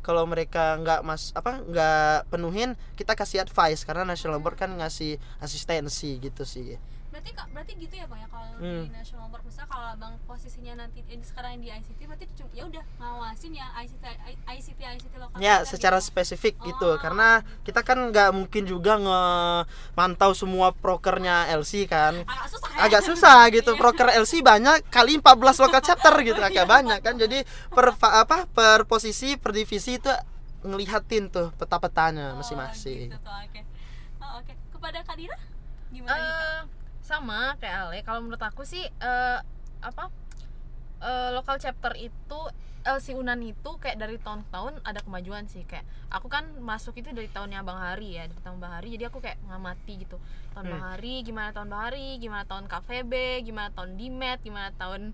[0.00, 3.84] kalau mereka nggak mas apa nggak penuhin kita kasih advice.
[3.84, 6.80] Karena national board kan ngasih asistensi gitu sih
[7.20, 8.80] berarti kak berarti gitu ya bang ya kalau Hmm.
[8.80, 12.64] di national board misalnya kalau bang posisinya nanti ini sekarang yang di ICT berarti ya
[12.64, 14.04] udah ngawasin ya ICT
[14.48, 16.08] ICT ICT lokal ya secara gitu.
[16.08, 16.88] spesifik gitu.
[16.88, 17.68] Oh, karena gitu.
[17.68, 22.24] kita kan nggak mungkin juga nge-mantau semua prokernya LC kan.
[22.24, 22.78] Agak susah ya?
[22.80, 23.70] agak susah gitu.
[23.76, 26.40] Proker LC banyak kali 14 local chapter gitu.
[26.40, 27.20] Agak banyak kan.
[27.20, 30.08] Jadi per apa per posisi per divisi itu
[30.60, 33.08] ngelihatin tuh peta-petanya Oh, masing-masing.
[33.08, 33.60] gitu tuh, oke.
[34.20, 34.52] Oh, oke.
[34.72, 35.36] Kepada Kadira
[35.90, 36.44] gimana nih kak?
[36.44, 36.62] Eh,
[37.10, 37.98] sama kayak Ale.
[38.00, 39.38] Kalau menurut aku sih eh,
[39.80, 40.04] apa
[41.00, 42.40] eh, local chapter itu
[42.80, 45.64] LC Unan itu kayak dari tahun ke tahun ada kemajuan sih.
[45.64, 48.88] Kayak aku kan masuk itu dari tahunnya Bang Hari ya dari tahun Bang Hari.
[48.90, 50.16] Jadi aku kayak ngamati gitu.
[50.50, 50.72] Tahun Hmm.
[50.72, 55.12] Bang Hari gimana tahun Bang Hari gimana tahun KVB gimana tahun Dimet gimana tahun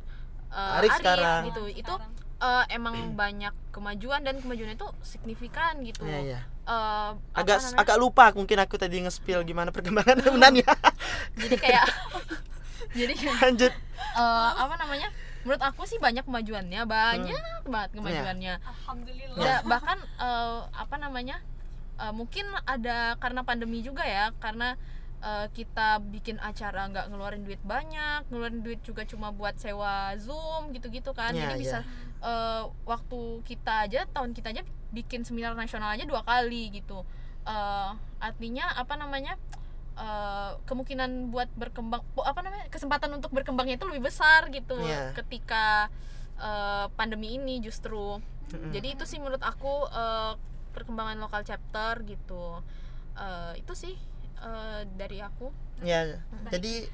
[0.49, 1.42] eh, Arif sekarang.
[1.44, 1.62] gitu.
[1.64, 2.12] Nah, itu sekarang.
[2.38, 6.07] eh, emang banyak kemajuan dan kemajuan itu signifikan gitu.
[6.07, 7.79] Ya ya Eh, apa agak namanya?
[7.79, 10.73] agak lupa mungkin aku tadi nge-spill gimana perkembangan Unan ya.
[11.37, 11.87] Jadi kayak
[12.99, 13.73] jadi kayak lanjut.
[14.19, 15.09] eh, apa namanya?
[15.47, 17.71] Menurut aku sih banyak kemajuannya banyak Hmm.
[17.71, 18.55] banget kemajuannya.
[18.59, 19.39] Alhamdulillah.
[19.39, 21.39] Ya, bahkan eh, apa namanya?
[21.97, 24.75] Eh, mungkin ada karena pandemi juga ya karena
[25.27, 31.11] kita bikin acara nggak ngeluarin duit banyak ngeluarin duit juga cuma buat sewa zoom gitu-gitu
[31.11, 31.35] kan.
[31.35, 31.79] Ya, jadi bisa
[32.23, 34.62] eh, waktu kita aja tahun kita aja
[34.97, 37.05] bikin seminar nasional aja dua kali gitu.
[37.44, 39.36] Eh, artinya apa namanya
[39.94, 45.12] eh, kemungkinan buat berkembang apa namanya kesempatan untuk berkembangnya itu lebih besar gitu Iya.
[45.14, 45.92] ketika
[46.40, 48.20] eh, pandemi ini justru.
[48.47, 48.70] Mm-mm.
[48.70, 50.32] jadi itu sih menurut aku eh,
[50.72, 52.61] perkembangan lokal chapter gitu.
[53.16, 53.94] Eh, itu sih
[54.38, 55.49] eh, dari aku.
[55.82, 56.88] Ya jadi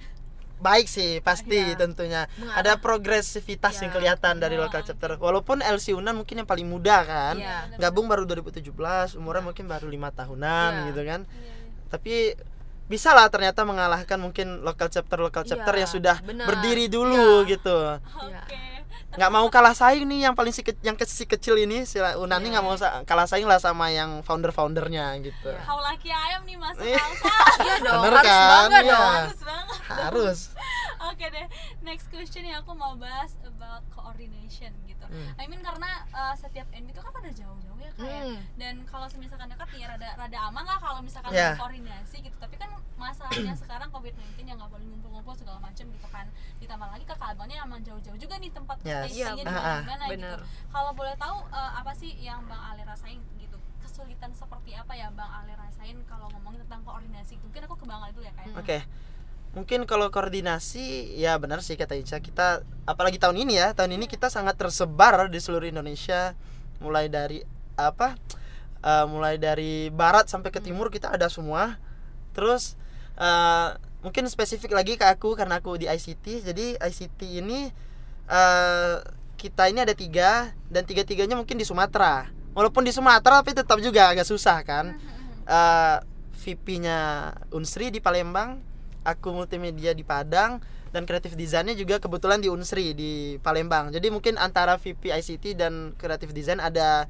[0.62, 1.74] baik sih pasti Iya.
[1.76, 2.56] tentunya Mengarah.
[2.56, 3.96] ada progresivitas yang Iya.
[3.98, 4.88] kelihatan dari local oke.
[4.88, 7.76] chapter walaupun LC Unan mungkin yang paling muda kan Iya.
[7.80, 8.70] gabung baru 2017
[9.14, 10.84] umurnya mungkin baru lima tahunan Iya.
[10.88, 11.54] gitu kan Iya, iya.
[11.88, 12.14] tapi
[12.84, 16.46] bisa lah ternyata mengalahkan mungkin local chapter local chapter Iya, yang sudah benar.
[16.46, 17.50] berdiri dulu Iya.
[17.50, 18.62] gitu oke
[19.12, 22.48] nggak mau kalah saing nih yang paling si, ke- yang kecil kecil ini si Unani
[22.48, 22.52] Iya.
[22.52, 25.60] nggak mau sa- kalah saing lah sama yang founder foundernya gitu Iya.
[25.62, 26.96] Haulaki ayam nih masuk Iya.
[27.60, 28.48] Iya dong Bener harus kan?
[28.48, 28.90] bangga Iya.
[28.90, 30.40] dong harus banget harus
[31.02, 31.46] Oke deh,
[31.82, 35.01] next question yang aku mau bahas about coordination gitu.
[35.08, 35.30] Hmm.
[35.34, 38.38] I mean karena uh, setiap NB itu kan pada jauh-jauh ya kayak Hmm.
[38.54, 41.54] dan kalau misalkan dekat ya rada rada aman lah kalau misalkan Yeah.
[41.56, 42.36] koordinasi gitu.
[42.36, 46.26] Tapi kan masalahnya sekarang COVID-19 yang nggak boleh ngumpul-ngumpul segala macam gitu kan.
[46.58, 49.10] Ditambah lagi kakak abangnya emang jauh-jauh juga nih tempat Yes.
[49.10, 49.44] stay-nya Iya,
[49.80, 50.36] di mana gitu.
[50.68, 53.56] Kalau boleh tahu uh, apa sih yang Bang Ale rasain gitu?
[53.78, 57.34] Kesulitan seperti apa ya Bang Ale rasain kalau ngomongin tentang koordinasi?
[57.34, 57.44] gitu?
[57.44, 58.54] Mungkin aku ke Bang Ale dulu ya kayak.
[58.56, 58.78] Oke.
[59.52, 64.08] Mungkin kalau koordinasi ya benar sih kata Ica kita apalagi tahun ini ya tahun ini
[64.08, 66.32] kita sangat tersebar di seluruh Indonesia.
[66.80, 67.44] Mulai dari
[67.76, 68.16] apa
[68.80, 71.76] eh, mulai dari barat sampai ke timur kita ada semua.
[72.32, 72.80] Terus
[73.20, 77.68] eh, mungkin spesifik lagi ke aku karena aku di ICT jadi ICT ini
[78.32, 78.96] eh,
[79.36, 82.24] kita ini ada tiga dan tiga tiganya mungkin di Sumatera.
[82.56, 84.86] Walaupun di Sumatera tapi tetap juga agak susah kan.
[85.42, 85.98] Eh
[86.42, 88.58] VP-nya Unsri di Palembang,
[89.02, 93.88] aku multimedia di Padang, dan kreatif desainnya juga kebetulan di Unsri di Palembang.
[93.90, 97.08] Jadi mungkin antara VP ICT dan kreatif desain ada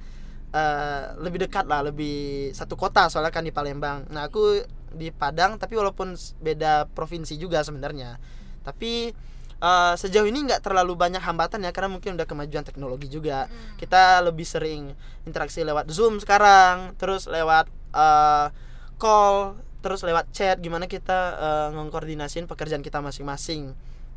[0.55, 4.07] eh, lebih dekat lah lebih satu kota soalnya kan di Palembang.
[4.15, 4.63] Nah aku
[4.95, 8.23] di Padang tapi walaupun beda provinsi juga sebenarnya.
[8.63, 9.11] Tapi
[9.59, 13.51] eh, sejauh ini nggak terlalu banyak hambatan ya karena mungkin udah kemajuan teknologi juga.
[13.83, 14.95] Kita lebih sering
[15.27, 17.67] interaksi lewat zoom sekarang terus lewat
[17.99, 18.47] eh,
[18.95, 23.75] call terus lewat chat gimana kita eh, ngkoordinasiin pekerjaan kita masing-masing.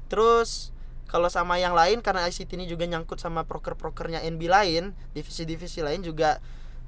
[0.08, 0.72] Terus
[1.10, 6.02] kalau sama yang lain karena ICT ini juga nyangkut sama proker-prokernya NB lain divisi-divisi lain
[6.02, 6.42] juga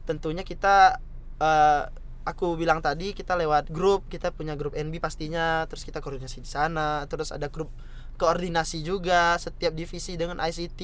[0.10, 0.98] tentunya kita
[1.42, 1.84] eh,
[2.28, 6.50] aku bilang tadi kita lewat grup kita punya grup NB pastinya terus kita koordinasi di
[6.50, 7.72] sana terus ada grup
[8.18, 10.82] koordinasi juga setiap divisi dengan ICT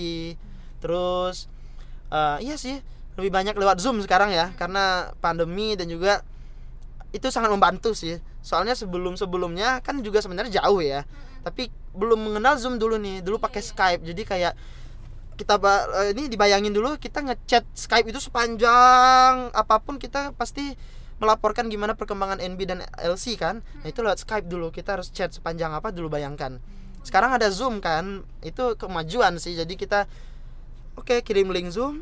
[0.80, 1.50] terus
[2.14, 2.80] eh, iya sih
[3.18, 6.22] lebih banyak lewat Zoom sekarang ya karena pandemi dan juga
[7.14, 8.18] itu sangat membantu sih.
[8.42, 11.06] Soalnya sebelum sebelumnya kan juga sebenarnya jauh ya.
[11.46, 14.02] Tapi belum mengenal Zoom dulu nih dulu pakai Skype.
[14.02, 14.54] Jadi kayak
[15.38, 20.74] kita eh, ini dibayangin dulu kita ngechat Skype itu sepanjang apa pun kita pasti
[21.22, 23.62] melaporkan gimana perkembangan NB dan LC kan.
[23.86, 24.74] Nah itu lewat Skype dulu.
[24.74, 26.58] Kita harus chat sepanjang apa dulu bayangkan.
[27.06, 29.54] Sekarang ada Zoom kan itu kemajuan sih.
[29.54, 30.10] Jadi kita
[30.98, 32.02] oke kirim link Zoom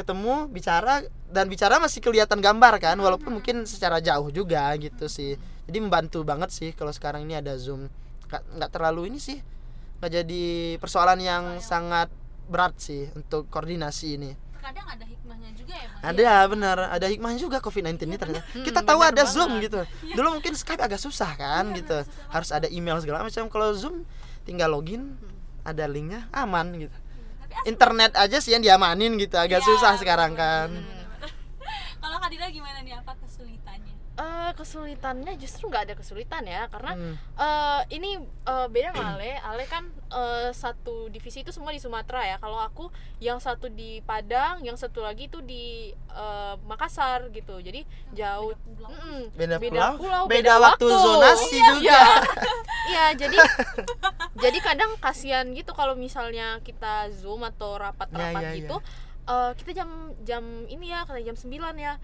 [0.00, 5.36] ketemu bicara dan bicara masih kelihatan gambar kan walaupun mungkin secara jauh juga gitu sih.
[5.68, 7.92] Jadi membantu banget sih kalau sekarang ini ada zoom.
[8.26, 9.38] Nggak nggak terlalu ini sih
[10.00, 10.44] nggak jadi
[10.80, 12.08] persoalan yang sangat
[12.48, 14.32] berat sih untuk koordinasi ini.
[14.60, 16.02] Kadang ada hikmahnya juga ya, Mas.
[16.04, 16.78] ada benar.
[16.96, 18.44] Ada hikmahnya juga covid 19 ini ternyata.
[18.64, 19.84] Kita tahu ada zoom gitu.
[20.16, 22.00] Dulu mungkin skype agak susah kan gitu.
[22.32, 23.48] harus ada email segala macam.
[23.52, 24.08] Kalau zoom
[24.48, 25.20] tinggal login
[25.64, 26.96] ada linknya aman gitu
[27.64, 30.68] internet aja sih yang diamanin gitu agak Iya, susah sekarang kan.
[32.02, 32.96] Kalau Kadira gimana nih?
[32.96, 33.12] Apa
[34.20, 34.46] kesulitannya?
[34.46, 37.14] Eh, kesulitannya justru nggak ada kesulitan ya karena Hmm.
[37.34, 42.24] eh, ini eh, beda sama Ale Ale kan eh, satu divisi itu semua di Sumatera
[42.24, 47.58] ya kalau aku yang satu di Padang yang satu lagi itu di eh, Makassar gitu
[47.58, 48.90] jadi jauh pulau.
[48.90, 49.20] Mm-mm.
[49.32, 52.02] beda, pulau, pulau, beda, waktu, zonasi juga Iya.
[52.90, 53.36] Iya, jadi
[54.36, 58.76] jadi kadang kasihan gitu kalau misalnya kita Zoom atau rapat-rapat Ya, ya, gitu.
[59.26, 59.88] eh, kita jam
[60.20, 61.46] jam ini ya, kata jam 9
[61.76, 61.94] ya.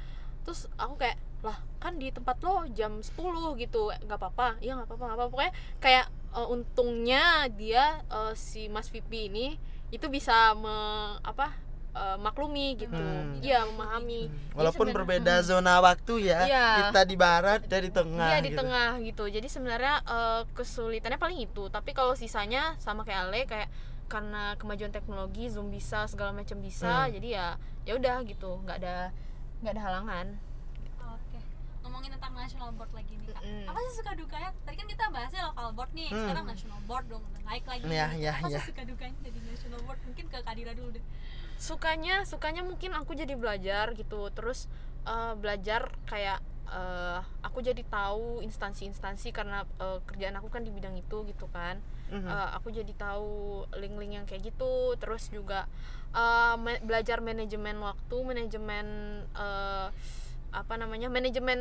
[0.46, 4.62] Terus aku kayak, "Lah, kan di tempat lo jam 10 gitu." nggak apa-apa.
[4.62, 5.32] Iya, nggak apa-apa, nggak apa-apa.
[5.34, 10.76] Pokoknya kayak eh, untungnya dia eh, si Mas Vipi ini itu bisa me,
[11.20, 11.50] apa?
[11.96, 12.92] eh, maklumi gitu.
[12.92, 13.40] Hmm.
[13.40, 14.28] Iya, memahami.
[14.28, 16.68] Jadi walaupun berbeda zona waktu ya Iya.
[16.92, 18.60] kita di barat dia di tengah Iya di gitu.
[18.60, 19.24] tengah gitu.
[19.26, 21.72] Jadi sebenarnya eh, kesulitannya paling itu.
[21.72, 23.68] Tapi kalau sisanya sama kayak Ale kayak
[24.12, 27.08] karena kemajuan teknologi Zoom bisa segala macam bisa.
[27.08, 27.16] Hmm.
[27.16, 27.56] Jadi ya
[27.88, 28.60] ya udah gitu.
[28.60, 28.96] nggak ada
[29.60, 30.26] nggak ada halangan.
[31.06, 31.38] Oke.
[31.82, 33.42] Ngomongin tentang national board lagi nih, Kak.
[33.42, 33.64] Mm-mm.
[33.70, 34.50] Apa sih suka dukanya?
[34.62, 36.18] Tadi kan kita bahasnya local board nih, Hmm.
[36.26, 37.82] sekarang national board dong, udah naik lagi.
[37.86, 38.20] Iya, gitu.
[38.20, 38.58] iya, Apa iya.
[38.58, 40.00] sih suka dukanya jadi national board?
[40.04, 41.04] Mungkin ke Kadira dulu deh.
[41.56, 44.28] Sukanya sukanya mungkin aku jadi belajar gitu.
[44.30, 44.68] Terus
[45.06, 50.94] eh, belajar kayak eh, aku jadi tahu instansi-instansi karena eh, kerjaan aku kan di bidang
[50.94, 51.78] itu gitu kan.
[52.08, 52.24] Mhm.
[52.24, 53.30] Eh, aku jadi tahu
[53.74, 55.66] link-link yang kayak gitu terus juga
[56.12, 58.86] eh, ma- belajar manajemen waktu manajemen
[59.28, 59.88] eh,
[60.50, 61.58] apa namanya manajemen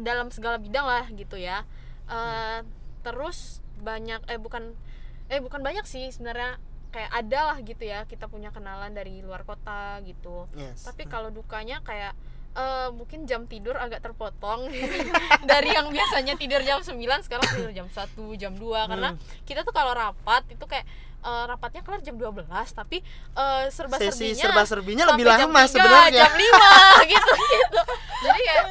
[0.00, 1.62] dalam segala bidang lah gitu ya
[2.08, 2.60] Eh,
[3.02, 4.72] terus banyak eh bukan
[5.28, 6.56] eh bukan banyak sih sebenarnya
[6.88, 10.82] kayak ada lah gitu ya kita punya kenalan dari luar kota gitu Yes.
[10.82, 12.16] tapi kalau dukanya kayak
[12.58, 14.66] eh, mungkin jam tidur agak terpotong.
[15.50, 16.90] Dari yang biasanya tidur jam 9
[17.22, 17.96] sekarang tidur jam 1
[18.34, 19.20] jam 2 karena Hmm.
[19.44, 20.82] kita tuh kalau rapat itu kayak
[21.18, 22.98] eh, rapatnya kelar jam 12 tapi
[23.32, 26.20] eh, serba sesi serbinya serba serbinya lebih sampai jam lama 3, sebenarnya.
[26.20, 26.42] jam 5
[27.12, 27.80] gitu gitu.
[28.18, 28.64] Jadi kayak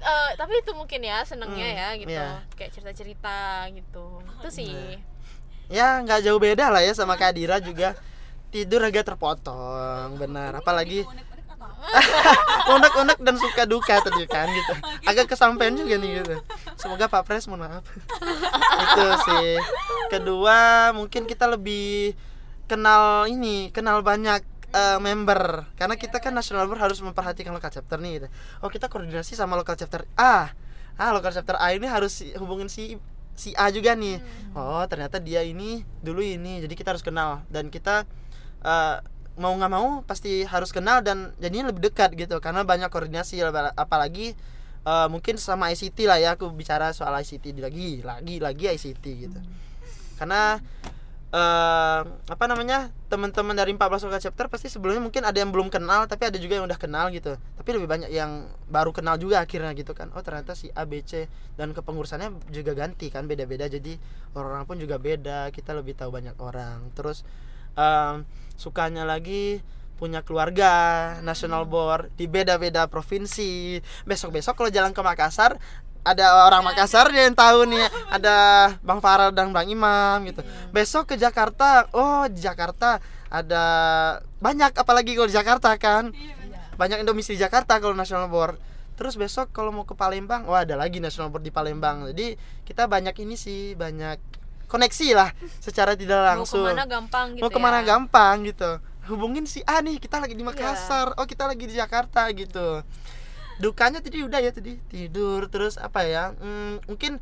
[0.00, 2.10] eh, tapi itu mungkin ya senengnya Hmm, ya gitu.
[2.12, 2.28] iya.
[2.52, 3.38] kayak cerita-cerita
[3.72, 4.06] gitu.
[4.36, 4.74] Itu sih.
[5.66, 7.98] Ya nggak jauh beda lah ya sama Kadira juga.
[8.50, 10.52] Tidur agak terpotong benar.
[10.54, 11.02] Apalagi
[12.72, 14.74] Unek-unek dan suka duka tadi kan gitu.
[15.06, 16.36] Agak kesampaian juga nih gitu.
[16.78, 17.84] Semoga Pak Pres mohon maaf.
[18.84, 19.58] Itu sih.
[20.08, 22.14] Kedua mungkin kita lebih
[22.70, 25.68] kenal ini kenal banyak eh, member.
[25.74, 28.28] Karena kita kan national board harus memperhatikan local chapter nih gitu.
[28.62, 30.54] oh kita koordinasi sama local chapter A.
[30.96, 32.96] Ah local chapter A ini harus hubungin si
[33.34, 34.22] si A juga nih.
[34.54, 36.62] Oh ternyata dia ini dulu ini.
[36.62, 37.42] Jadi kita harus kenal.
[37.50, 38.06] Dan kita
[38.62, 38.96] eh,
[39.40, 43.72] mau nggak mau pasti harus kenal dan jadinya lebih dekat gitu karena banyak koordinasi apa-
[43.72, 44.36] apalagi
[44.82, 49.38] eh, mungkin sama ICT lah ya aku bicara soal ICT lagi lagi lagi ICT gitu.
[50.20, 50.60] Karena
[51.32, 56.04] eh, apa namanya teman-teman dari 14 lokal chapter pasti sebelumnya mungkin ada yang belum kenal
[56.04, 57.38] tapi ada juga yang udah kenal gitu.
[57.38, 60.12] Tapi lebih banyak yang baru kenal juga akhirnya gitu kan.
[60.12, 61.24] Oh ternyata si A B C
[61.56, 63.64] dan kepengurusannya juga ganti kan beda-beda.
[63.64, 63.96] Jadi
[64.36, 66.92] orang-orang pun juga beda kita lebih tahu banyak orang.
[66.92, 67.24] Terus
[67.80, 69.62] em, sukanya lagi
[70.02, 70.70] punya keluarga
[71.22, 73.78] national board di beda-beda provinsi.
[74.02, 75.54] Besok-besok kalau jalan ke Makassar
[76.02, 77.86] ada orang Makassar yang tahu nih
[78.18, 78.34] ada
[78.82, 80.42] Bang Farel dan Bang Imam gitu.
[80.74, 82.98] Besok ke Jakarta oh di Jakarta
[83.30, 83.64] ada
[84.42, 86.10] banyak apalagi kalau di Jakarta kan.
[86.74, 88.58] Banyak yang domisili Jakarta kalau national board.
[88.98, 92.10] Terus besok kalau mau ke Palembang wah ada lagi national board di Palembang.
[92.10, 92.34] Jadi
[92.66, 94.41] kita banyak ini sih banyak
[94.72, 96.64] koneksi lah secara tidak langsung.
[96.64, 97.86] mau ke mana gampang gitu mau ke mana ya.
[97.92, 98.70] gampang gitu.
[99.12, 101.12] Hubungin si A nih kita lagi di Makassar.
[101.20, 102.80] Oh kita lagi di Jakarta gitu.
[103.60, 106.32] Dukanya tadi udah ya tadi tidur terus apa ya?
[106.40, 107.20] Hmm, mungkin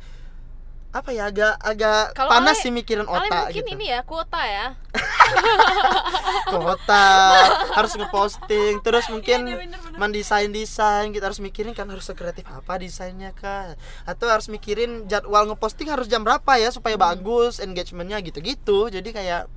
[0.91, 3.73] apa ya agak agak Kalau panas Ale- sih mikirin Ale otak mungkin gitu.
[3.73, 4.75] ini ya kuota ya.
[6.51, 7.07] Kota
[7.77, 9.57] harus ngeposting terus mungkin Iya,
[9.95, 13.75] mendesain desain kita harus mikirin kan harus sekreatif apa desainnya kak.
[14.03, 17.07] Atau harus mikirin jadwal ngeposting harus jam berapa ya supaya Hmm.
[17.07, 18.87] bagus engagementnya gitu-gitu.
[18.87, 19.47] Jadi kayak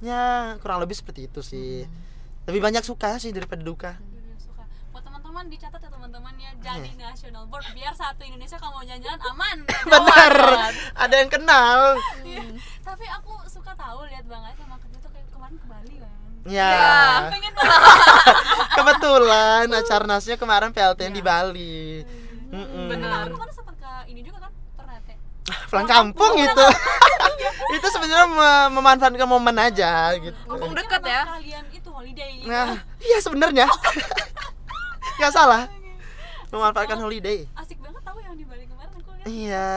[0.00, 0.22] ya
[0.58, 1.82] kurang lebih seperti itu sih.
[1.82, 2.08] Hmm.
[2.40, 3.92] lebih banyak suka sih daripada duka.
[3.94, 3.98] Iya.
[3.98, 4.09] Buat
[5.40, 9.56] teman-teman dicatat ya teman-teman ya jadi national board biar satu Indonesia kalau mau jalan-jalan aman.
[9.88, 10.34] benar
[10.94, 12.44] ada yang kenal Iya.
[12.82, 16.12] Tapi aku suka tahu lihat banget sama kerja tuh kayak kemarin ke Bali kan.
[16.44, 16.72] ya
[17.26, 18.36] Pengen banget.
[18.76, 22.04] kebetulan acarnasnya kemarin PLTN di Bali
[22.50, 22.86] Mm-mm.
[22.90, 23.24] Benar.
[23.24, 25.14] Aku kan sempat ke ini juga kan Ternate.
[25.66, 26.66] pulang kampung gitu
[27.76, 31.22] itu sebenarnya me- memanfaatkan momen aja gitu Mumpung Mungkin deket emang ya.
[31.30, 32.30] Kalian itu holiday.
[32.36, 32.46] gitu.
[32.46, 32.68] nah
[33.00, 33.66] iya sebenarnya
[35.20, 35.62] nggak salah.
[36.48, 37.46] Memanfaatkan holiday.
[37.54, 39.26] Asik banget tahu yang di Bali kemarin aku lihat.
[39.28, 39.70] iya.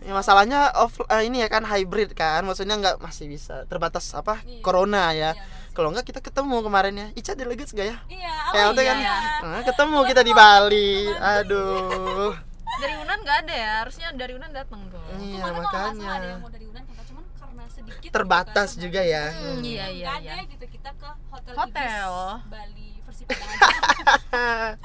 [0.00, 2.40] Ya, masalahnya off eh, ini ya kan hybrid kan.
[2.40, 4.62] Maksudnya nggak masih bisa terbatas apa Iya.
[4.62, 5.34] corona ya.
[5.34, 7.06] Iya, kalau nggak kita ketemu kemarin ya.
[7.12, 7.96] Ica delegates gak ya?
[8.08, 8.96] Iya, oh kan?
[8.96, 9.16] iya.
[9.42, 11.10] Nah, ketemu kita di Bali.
[11.12, 12.32] aduh.
[12.80, 13.72] Dari Unan nggak ada ya?
[13.80, 15.00] Harusnya dari Unan datang tuh.
[15.16, 16.28] Iya Kemarin salah ada makanya.
[16.28, 19.24] yang mau dari Unan kata cuman karena sedikit terbatas kan, juga ya.
[19.32, 20.34] Hmm, iya iya nggak iya.
[20.36, 22.10] ada gitu kita ke hotel, Hotel.
[22.12, 22.90] Ibis Bali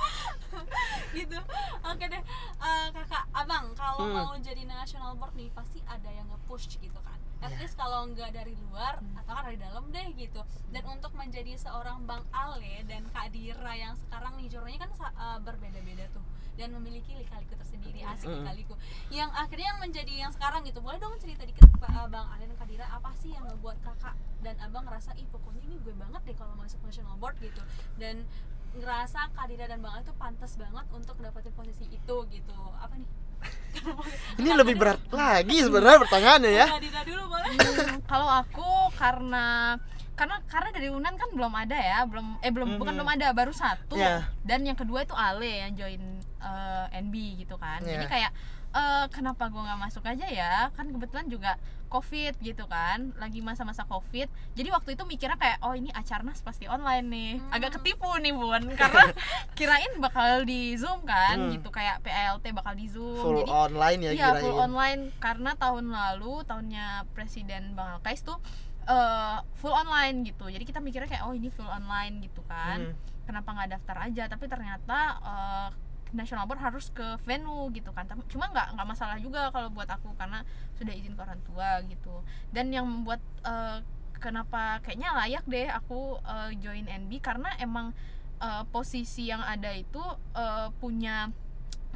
[1.12, 1.40] gitu
[1.84, 2.24] oke deh
[2.62, 4.14] Eh, kakak abang kalau Hmm.
[4.16, 7.58] mau jadi national board nih pasti ada yang nge-push gitu kan at Ya.
[7.58, 9.18] least kalau nggak dari luar Hmm.
[9.18, 13.74] atau kan dari dalam deh gitu dan untuk menjadi seorang bang Ale dan kak Dira
[13.74, 16.22] yang sekarang nih journey kan eh, berbeda-beda tuh
[16.56, 18.44] dan memiliki lika-liku tersendiri asik Hmm.
[18.44, 18.76] lika-liku.
[19.10, 22.44] Yang akhirnya yang menjadi yang sekarang gitu boleh dong cerita dikit Pak, eh, bang Ale
[22.46, 25.94] dan kak Dira apa sih yang ngebuat kakak dan abang ngerasa ih pokoknya ini gue
[25.98, 27.62] banget deh kalau masuk national board gitu.
[27.98, 28.26] Dan
[28.72, 32.56] ngerasa Kak Dira dan Bang Ale tuh pantas banget untuk dapetin posisi itu gitu.
[32.80, 33.10] Apa nih?
[34.40, 36.68] Ini lebih berat lagi sebenarnya pertanyaannya ya.
[36.70, 37.52] Kak Dira dulu boleh?
[37.52, 39.76] Hmm, kalau aku karena
[40.22, 42.98] karena karena dari Unan kan belum ada ya belum eh belum bukan Mhm.
[43.02, 44.30] belum ada baru satu Ya.
[44.42, 46.04] dan yang kedua itu Ale yang join
[46.38, 48.10] eh, NB gitu kan jadi Ya.
[48.10, 48.32] kayak
[48.72, 51.58] eh, kenapa gue nggak masuk aja ya kan kebetulan juga
[51.88, 56.66] covid gitu kan lagi masa-masa covid jadi waktu itu mikirnya kayak oh ini acarnas pasti
[56.66, 57.52] online nih Hmm.
[57.52, 59.12] agak ketipu nih bun karena
[59.54, 61.52] kirain bakal di zoom kan Hmm.
[61.52, 65.52] gitu kayak PLT bakal di zoom full jadi online ya Iya full kirain online karena
[65.54, 68.40] tahun lalu tahunnya Presiden Bang Alkais tuh
[68.88, 70.50] eh, full online gitu.
[70.50, 72.94] Jadi kita mikirnya kayak oh ini full online gitu kan.
[72.94, 72.96] Hmm.
[73.26, 74.24] Kenapa nggak daftar aja?
[74.30, 75.70] Tapi ternyata eh,
[76.12, 78.08] National Board harus ke venue gitu kan.
[78.08, 80.44] Tapi cuma nggak nggak masalah juga kalau buat aku karena
[80.76, 82.26] sudah izin ke orang tua gitu.
[82.52, 83.80] Dan yang membuat eh,
[84.22, 87.96] kenapa kayaknya layak deh aku eh, join NB karena emang
[88.42, 90.02] eh, posisi yang ada itu
[90.36, 91.32] eh, punya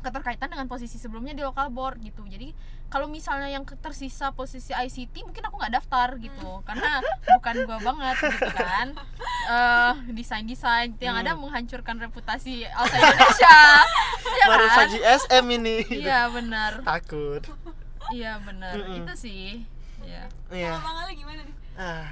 [0.06, 2.22] keterkaitan dengan posisi sebelumnya di lokal board gitu.
[2.24, 2.54] Jadi
[2.88, 6.62] kalau misalnya yang tersisa posisi ICT mungkin aku nggak daftar gitu.
[6.62, 7.02] Karena
[7.34, 8.88] bukan gua banget gitu kan.
[9.46, 11.46] Eh desain desain yang ada Hmm.
[11.46, 13.58] menghancurkan reputasi Alsa Indonesia.
[14.42, 14.76] Ya baru kan?
[14.76, 15.78] saji SM ini.
[16.02, 16.82] Iya benar.
[16.82, 17.46] Takut.
[18.10, 18.74] Iya benar.
[18.74, 19.06] Mm-mm.
[19.06, 19.48] itu sih.
[20.02, 20.26] Iya.
[20.50, 20.74] iya.
[20.78, 21.56] Kalau Bang Ale gimana nih?
[21.78, 22.10] Ah.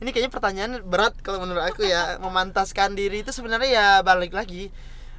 [0.00, 2.16] Ini kayaknya pertanyaan berat kalau menurut aku ya.
[2.24, 4.68] Memantaskan diri itu sebenarnya ya balik lagi.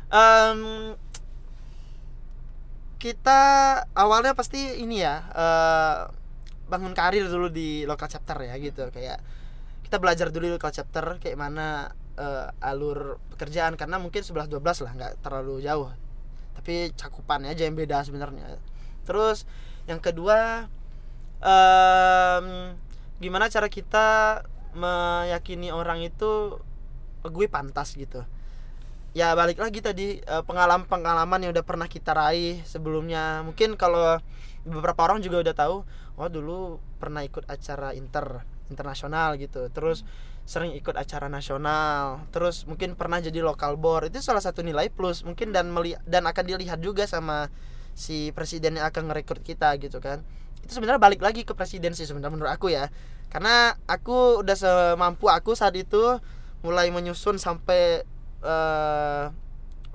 [0.09, 0.93] Em,
[3.01, 3.41] kita
[3.97, 5.99] awalnya pasti ini ya eh,
[6.69, 8.93] bangun karir dulu di local chapter ya gitu.
[8.93, 9.25] Kayak
[9.81, 11.89] kita belajar dulu di local chapter kayak mana
[12.21, 13.73] eh, alur pekerjaan.
[13.73, 15.89] Karena mungkin 11 12 lah nggak terlalu jauh.
[16.53, 18.61] Tapi cakupannya aja yang beda sebenarnya.
[19.01, 19.49] Terus
[19.89, 20.69] yang kedua
[21.41, 22.77] em,
[23.17, 24.07] gimana cara kita
[24.77, 26.61] meyakini orang itu
[27.25, 28.21] "Oh, gue pantas gitu
[29.11, 33.43] ya balik lagi tadi eh, pengalaman-pengalaman yang udah pernah kita raih sebelumnya.
[33.43, 34.19] Mungkin kalau
[34.63, 35.75] beberapa orang juga udah tahu
[36.21, 39.67] oh dulu pernah ikut acara inter internasional gitu.
[39.73, 40.07] Terus
[40.47, 42.23] sering ikut acara nasional.
[42.31, 44.11] Terus mungkin pernah jadi lokal board.
[44.11, 47.51] Itu salah satu nilai plus mungkin dan meli dan akan dilihat juga sama
[47.91, 50.23] si presiden yang akan ngerekrut kita gitu kan.
[50.63, 52.87] Itu sebenarnya balik lagi ke presiden sih sebenarnya menurut aku ya.
[53.31, 56.19] Karena aku udah semampu aku saat itu
[56.61, 58.05] mulai menyusun sampai
[58.41, 59.25] eh,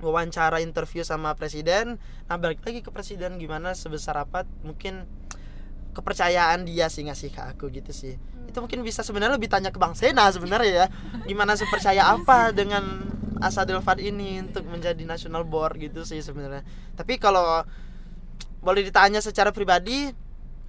[0.01, 1.97] wawancara interview sama presiden.
[2.29, 5.05] Nah balik lagi ke presiden gimana sebesar apa mungkin
[5.97, 8.13] kepercayaan dia sih ngasih ke aku gitu sih.
[8.45, 10.87] Itu mungkin bisa sebenarnya lebih tanya ke bang Sena sebenarnya ya.
[11.25, 13.09] Gimana sepercaya apa dengan
[13.41, 16.61] Asa Delfat ini untuk menjadi national board gitu sih sebenarnya.
[16.93, 17.65] Tapi kalau
[18.61, 20.13] boleh ditanya secara pribadi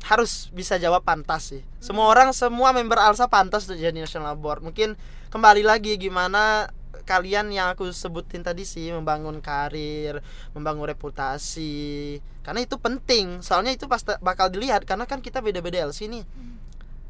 [0.08, 1.62] harus bisa jawab pantas sih.
[1.82, 4.64] Semua orang semua member Alsa pantas untuk jadi national board.
[4.64, 4.96] Mungkin
[5.28, 6.72] kembali lagi gimana
[7.08, 10.20] kalian yang aku sebutin tadi sih membangun karir,
[10.52, 12.20] membangun reputasi.
[12.44, 13.40] Karena itu penting.
[13.40, 16.24] Soalnya itu pasti bakal dilihat karena kan kita beda-beda LC nih.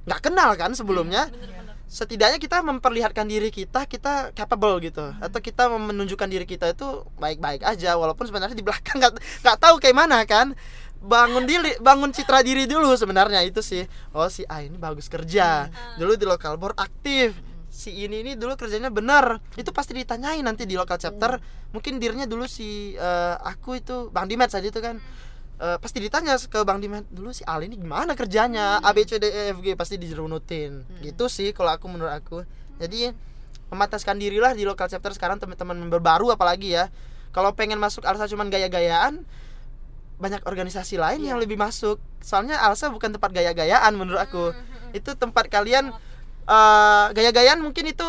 [0.07, 1.27] nggak kenal kan sebelumnya.
[1.29, 7.09] bener-bener Setidaknya kita memperlihatkan diri kita kita capable gitu atau kita menunjukkan diri kita itu
[7.17, 10.53] baik-baik aja walaupun sebenarnya di belakang nggak nggak tahu kayak mana kan
[11.01, 15.73] bangun diri bangun citra diri dulu sebenarnya itu sih oh si A ini bagus kerja
[15.97, 17.33] dulu di lokal board aktif
[17.79, 19.39] si ini ini dulu kerjanya benar.
[19.55, 21.39] Itu pasti ditanyain nanti di lokal chapter.
[21.71, 24.99] Mungkin dirinya dulu si eh, aku itu bang Dimet tadi itu kan.
[25.59, 28.83] Eh, pasti ditanya ke bang Dimet dulu si Al ini gimana kerjanya?
[28.83, 30.83] A B C D E F G pasti dijerunutin.
[31.07, 32.43] Gitu sih kalau aku menurut aku.
[32.83, 33.15] Jadi
[33.71, 36.91] memataskan dirilah di lokal chapter sekarang teman-teman member baru apalagi ya.
[37.31, 39.23] Kalau pengen masuk Alsa cuman gaya-gayaan
[40.19, 42.03] banyak organisasi lain yang lebih masuk.
[42.19, 44.51] Soalnya Alsa bukan tempat gaya-gayaan menurut aku.
[44.91, 45.95] Itu tempat kalian
[46.49, 48.09] eh, gaya-gayaan mungkin itu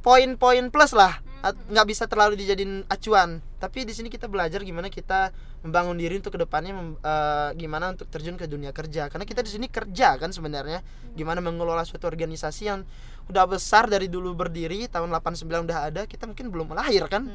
[0.00, 1.18] poin-poin plus lah.
[1.40, 3.40] At- nggak bisa terlalu dijadiin acuan.
[3.58, 7.92] Tapi di sini kita belajar gimana kita membangun diri untuk ke depannya mem- eh, gimana
[7.92, 9.08] untuk terjun ke dunia kerja.
[9.08, 10.80] Karena kita di sini kerja kan sebenarnya.
[11.16, 12.84] Gimana mengelola suatu organisasi yang
[13.28, 17.28] udah besar dari dulu berdiri tahun 89 udah ada kita mungkin belum lahir kan.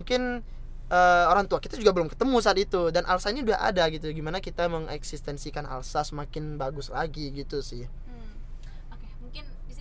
[0.00, 0.44] Mungkin
[0.86, 2.92] eh, orang tua kita juga belum ketemu saat itu.
[2.92, 4.08] Dan Alsa ini udah ada gitu.
[4.12, 7.88] Gimana kita mengeksistensikan Alsa semakin bagus lagi gitu sih.
[7.88, 8.05] Hmm.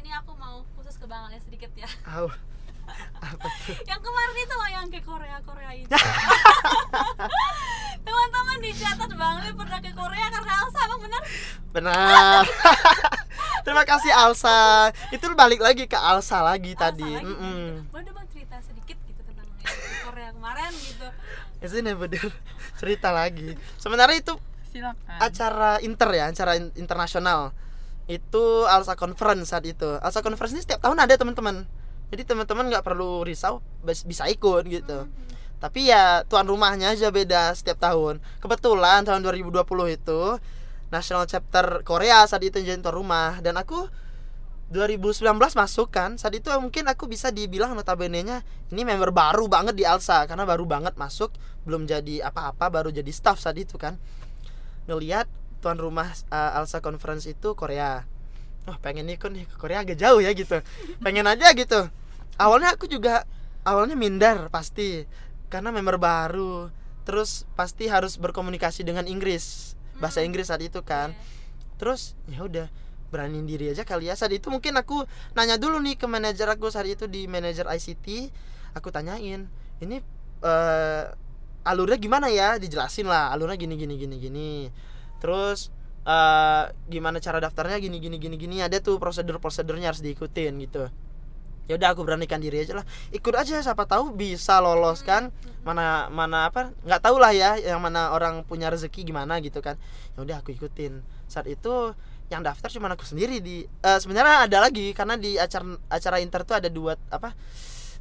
[0.06, 1.90] Sini aku mau khusus ke Bang Alia sedikit ya.
[2.14, 2.30] Au.
[3.18, 5.90] apa tuh yang kemarin itu loh yang ke Korea Korea itu.
[8.06, 11.22] Teman-teman dicatat Bang Alia pernah ke Korea karena Elsa Bang bener?
[11.74, 12.46] benar
[13.66, 17.82] terima kasih Alsa itu balik lagi ke Alsa lagi Elsa tadi lagi, Mm-mm.
[17.82, 17.90] gitu.
[17.90, 19.50] Boleh dong Bang cerita sedikit gitu tentang
[20.06, 21.08] Korea kemarin gitu.
[21.58, 22.30] itu nih bener
[22.78, 24.34] cerita lagi sebenarnya itu
[24.70, 25.18] Silakan.
[25.18, 27.50] acara inter ya acara in- internasional
[28.06, 29.98] itu Alsa Conference saat itu.
[30.02, 31.66] Alsa Conference ini setiap tahun ada teman-teman.
[32.14, 35.10] Jadi teman-teman nggak perlu risau bisa ikut gitu.
[35.58, 38.22] Tapi ya tuan rumahnya aja beda setiap tahun.
[38.38, 39.66] Kebetulan tahun 2020
[39.98, 40.22] itu
[40.94, 43.42] national chapter Korea saat itu jadi tuan rumah.
[43.42, 43.90] Dan aku
[44.70, 45.26] 2019
[45.58, 48.42] masuk kan saat itu mungkin aku bisa dibilang notabene nya
[48.74, 50.30] ini member baru banget di Alsa.
[50.30, 51.34] Karena baru banget masuk
[51.66, 53.98] belum jadi apa-apa baru jadi staff saat itu kan.
[54.86, 55.26] Ngelihat
[55.66, 58.06] tuan rumah uh, Alsa Conference itu Korea.
[58.70, 60.62] Wah pengen ikut nih ke Korea agak jauh ya gitu.
[61.02, 61.90] Pengen aja gitu.
[62.38, 63.26] Awalnya aku juga
[63.66, 65.10] awalnya minder pasti.
[65.50, 66.70] Karena member baru.
[67.02, 69.74] Terus pasti harus berkomunikasi dengan Inggris.
[69.98, 71.18] Bahasa Inggris saat itu kan.
[71.82, 72.70] Terus ya udah
[73.10, 74.14] beraniin diri aja kali ya.
[74.14, 75.02] Saat itu mungkin aku
[75.34, 78.30] nanya dulu nih ke manajer aku saat itu di manajer ICT
[78.78, 79.50] aku tanyain
[79.82, 79.98] ini
[80.46, 81.04] eh
[81.66, 82.62] alurnya gimana ya?
[82.62, 84.50] Dijelasin lah alurnya gini gini gini gini
[85.22, 85.74] terus
[86.06, 87.82] eh gimana cara daftarnya?
[87.82, 88.56] Gini gini gini gini.
[88.62, 90.90] Ada tuh prosedur prosedurnya harus diikutin gitu.
[91.66, 92.86] Ya udah aku beranikan diri aja lah.
[93.10, 95.34] Ikut aja siapa tahu bisa lolos kan.
[95.66, 99.82] Mana mana apa nggak tahu lah ya yang mana orang punya rezeki gimana gitu kan.
[100.14, 101.02] Ya udah aku ikutin.
[101.26, 101.98] Saat itu
[102.30, 106.42] yang daftar cuma aku sendiri di eh, sebenarnya ada lagi karena di acara acara inter
[106.46, 107.34] tuh ada dua apa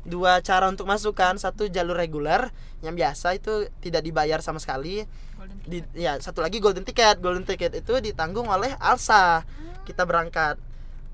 [0.04, 1.40] dua cara untuk masuk kan.
[1.40, 2.52] Satu jalur reguler
[2.84, 5.08] yang biasa itu tidak dibayar sama sekali
[5.64, 7.20] di ya satu lagi golden ticket.
[7.20, 9.44] Golden ticket itu ditanggung oleh Alsa.
[9.84, 10.56] Kita berangkat.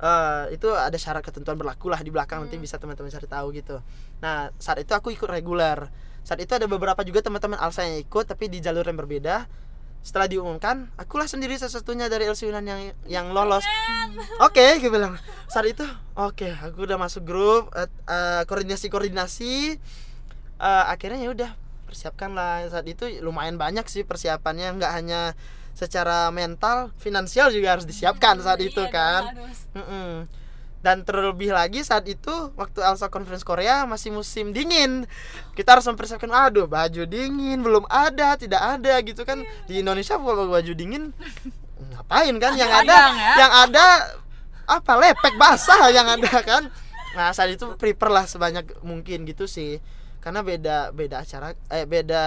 [0.01, 3.85] Eh, itu ada syarat ketentuan berlaku lah di belakang nanti bisa teman-teman cari tahu gitu.
[4.25, 5.93] Nah saat itu aku ikut reguler.
[6.25, 9.45] Saat itu ada beberapa juga teman-teman Alsa yang ikut tapi di jalur yang berbeda.
[10.01, 13.61] Setelah diumumkan akulah sendiri satu-satunya dari LC Unan yang yang lolos.
[14.41, 15.21] Oke gue bilang.
[15.53, 15.85] Saat itu
[16.17, 19.77] oke aku udah masuk grup eh, eh, koordinasi koordinasi
[20.61, 21.51] Eh, akhirnya ya udah
[21.91, 25.35] persiapkan lah saat itu lumayan banyak sih persiapannya nggak hanya
[25.75, 29.23] secara mental finansial juga harus disiapkan saat itu Iya, kan.
[29.35, 29.59] harus.
[29.75, 30.11] Mm-mm.
[30.81, 35.05] dan terlebih lagi saat itu waktu Alsa Conference Korea masih musim dingin.
[35.53, 39.45] Kita harus mempersiapkan aduh baju dingin belum ada tidak ada gitu kan.
[39.69, 41.13] Di Indonesia kalau baju dingin
[41.93, 42.57] ngapain kan?
[42.57, 43.33] Yang ada ya.
[43.45, 43.85] yang ada
[44.65, 46.73] apa lepek basah yang ada kan?
[47.13, 49.85] Nah saat itu prepare lah sebanyak mungkin gitu sih
[50.21, 52.25] karena beda beda acara eh beda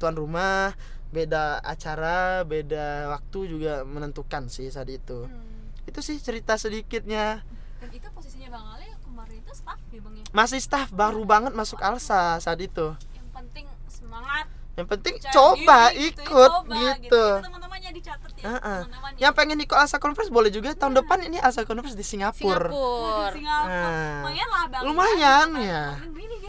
[0.00, 0.72] tuan rumah
[1.12, 5.28] beda acara beda waktu juga menentukan sih saat itu.
[5.28, 5.50] Hmm.
[5.82, 7.44] itu sih cerita sedikitnya.
[7.82, 10.24] Dan itu posisinya Bang Ali kemarin itu staff ya Bang ya.
[10.32, 12.96] masih staff baru banget masuk Alsa saat itu.
[13.12, 14.46] Yang penting semangat.
[14.72, 18.58] yang penting coba diri gitu, ikut coba, gitu, Itu teman-temannya dicatat ya.
[18.58, 18.80] Heeh.
[18.82, 19.20] Teman-teman ya.
[19.22, 23.30] yang pengen ikut Alsa Conference boleh juga tahun depan ini Alsa Conference di Singapura, Singapura
[23.32, 23.70] Singapura.
[23.70, 24.20] Nah.
[24.26, 24.82] Lumayan lah Bang.
[24.82, 25.84] Lumayan, Gitu ya.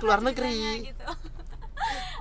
[0.01, 0.89] Keluar negeri.
[0.89, 1.05] Gitu.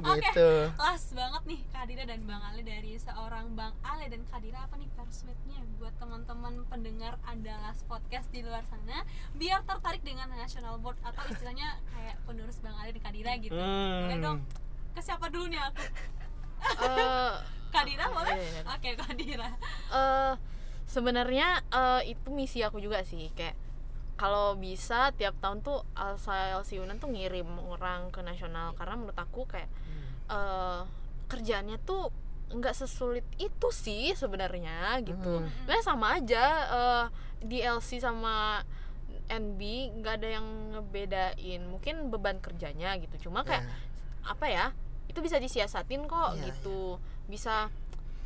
[0.02, 0.18] Oke.
[0.18, 4.74] gitu Last banget nih Kadira dan Bang Ali dari seorang Bang Ali dan Kadira apa
[4.74, 9.06] nih persuade-nya buat teman-teman pendengar Andalas podcast di luar sana
[9.38, 13.54] biar tertarik dengan National Board atau istilahnya kayak penerus Bang Ali dan Kadira gitu.
[13.54, 14.10] Hmm.
[14.10, 14.38] Boleh dong.
[14.92, 15.82] Ke siapa dulu nih aku?
[16.62, 17.32] Eh,
[17.72, 18.34] Kadira boleh?
[18.34, 18.62] Iya, iya.
[18.68, 19.48] Oke, Kadira.
[19.90, 20.32] eh,
[20.84, 23.56] sebenarnya eh, itu misi aku juga sih kayak
[24.14, 29.16] kalau bisa tiap tahun tuh Alsa LC Unan tuh ngirim orang ke nasional karena menurut
[29.16, 29.72] aku kayak
[30.28, 30.80] eh,
[31.26, 32.12] kerjaannya tuh
[32.50, 35.48] nggak sesulit itu sih sebenarnya gitu Hmm.
[35.64, 37.04] Sebenarnya sama aja eh,
[37.40, 38.60] di LC sama
[39.24, 39.60] NB
[39.96, 43.74] nggak ada yang ngebedain mungkin beban kerjanya gitu cuma kayak Ya.
[44.28, 44.66] apa ya
[45.08, 47.70] itu bisa disiasatin kok Iya, gitu bisa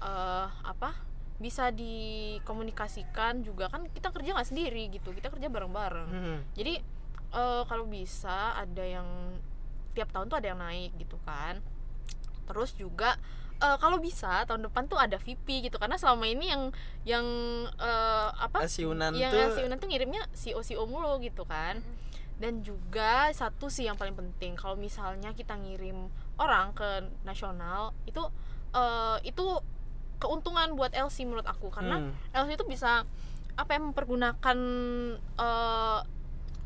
[0.01, 0.93] eh apa
[1.37, 3.69] bisa dikomunikasikan juga.
[3.69, 6.11] Kan kita kerja nggak sendiri gitu kita kerja bareng-bareng.
[6.11, 6.39] Hmm.
[6.57, 6.81] jadi
[7.37, 9.09] eh, kalau bisa ada yang
[9.97, 11.61] tiap tahun tuh ada yang naik gitu kan.
[12.49, 13.17] Terus juga
[13.61, 15.77] eh, kalau bisa tahun depan tuh ada VP gitu.
[15.77, 16.63] Karena selama ini yang
[17.05, 17.27] yang
[17.77, 21.81] eh, apa LC Unan yang tuh LC Unan tuh ngirimnya CEO CEO mulu gitu kan.
[22.37, 24.61] Dan juga satu sih yang paling penting.
[24.61, 28.21] Kalau misalnya kita ngirim orang ke nasional itu
[28.73, 29.47] eh, itu
[30.17, 32.13] keuntungan buat LC menurut aku karena Hmm.
[32.35, 33.05] LC itu bisa
[33.55, 34.59] apa ya mempergunakan
[35.37, 36.01] eh,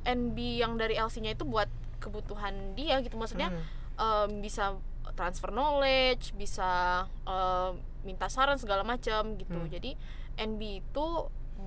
[0.03, 3.65] NB yang dari LC-nya itu buat kebutuhan dia gitu maksudnya Hmm.
[3.99, 4.79] em, bisa
[5.13, 9.69] transfer knowledge bisa em, minta saran segala macam gitu Hmm.
[9.69, 9.93] jadi
[10.39, 11.07] NB itu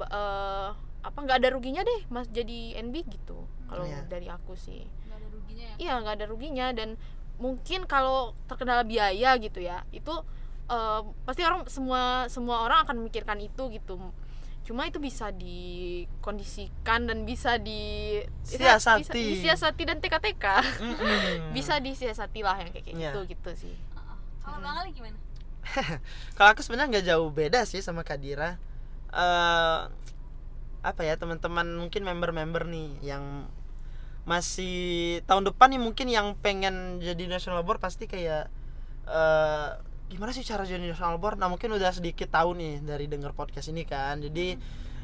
[0.01, 0.69] eh,
[1.03, 4.07] apa nggak ada ruginya deh mas jadi NB gitu kalau Iya.
[4.07, 5.75] dari aku sih Gak ada ruginya ya.
[5.77, 6.89] iya nggak ada ruginya dan
[7.43, 10.15] mungkin kalau terkendala biaya gitu ya itu
[10.71, 13.99] eh, pasti orang semua semua orang akan memikirkan itu gitu
[14.63, 18.15] cuma itu bisa dikondisikan dan bisa di
[18.47, 19.03] Siasati.
[19.03, 20.45] bisa disiasati dan TK-TK
[20.79, 21.51] Mm-mm.
[21.55, 24.15] bisa disiasati lah yang kayak gitu gitu sih Heeh.
[24.39, 25.19] Kalau Bang Ali gimana?
[26.39, 28.55] kalau aku sebenarnya nggak jauh beda sih sama Kadira
[29.11, 29.79] eh
[30.83, 33.47] apa ya teman-teman mungkin member-member nih yang
[34.23, 38.47] masih tahun depan nih mungkin yang pengen jadi national board pasti kayak
[39.03, 39.69] eh
[40.13, 41.41] gimana sih cara jadi national board?
[41.41, 44.21] Nah mungkin udah sedikit tahu nih dari denger podcast ini kan.
[44.21, 44.55] Jadi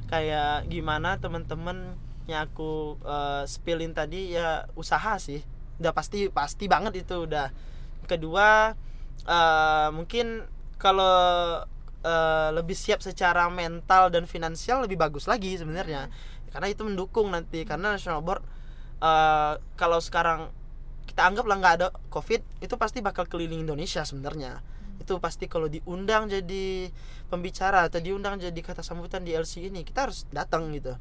[0.05, 1.97] kayak gimana teman-teman
[2.30, 5.41] yang aku eh, spillin tadi ya usaha sih.
[5.82, 7.49] Udah pasti pasti banget itu udah.
[8.05, 8.78] Kedua
[9.26, 10.45] eh, mungkin
[10.78, 11.65] kalau
[12.05, 16.05] eh, lebih siap secara mental dan finansial lebih bagus lagi sebenarnya.
[16.53, 17.65] Karena itu mendukung nanti.
[17.65, 18.45] Karena national board
[18.99, 20.51] eh, kalau sekarang
[21.09, 24.61] kita anggap lah nggak ada covid itu pasti bakal keliling Indonesia sebenarnya.
[25.01, 26.93] Itu pasti kalau diundang jadi
[27.31, 30.95] pembicara atau diundang jadi kata sambutan di LC ini kita harus datang gitu.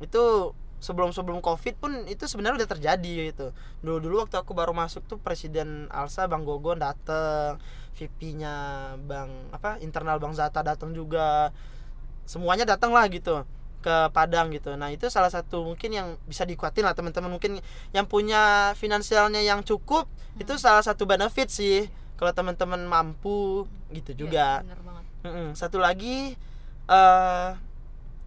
[0.00, 3.52] Itu sebelum sebelum covid pun itu sebenarnya udah terjadi gitu.
[3.84, 7.60] Dulu dulu waktu aku baru masuk tuh presiden Alsa bang Gogon dateng
[7.94, 8.54] VP-nya
[9.06, 11.52] bang apa internal bang Zata datang juga.
[12.24, 13.44] Semuanya datang lah gitu
[13.84, 14.72] ke Padang gitu.
[14.80, 17.28] Nah itu salah satu mungkin yang bisa dikuatin lah teman-teman.
[17.28, 17.60] Mungkin
[17.92, 20.08] yang punya finansialnya yang cukup
[20.40, 24.64] itu salah satu benefit sih kalau teman-teman mampu gitu juga.
[24.64, 25.04] Iya, bener banget.
[25.52, 26.32] Satu lagi
[26.88, 27.48] eh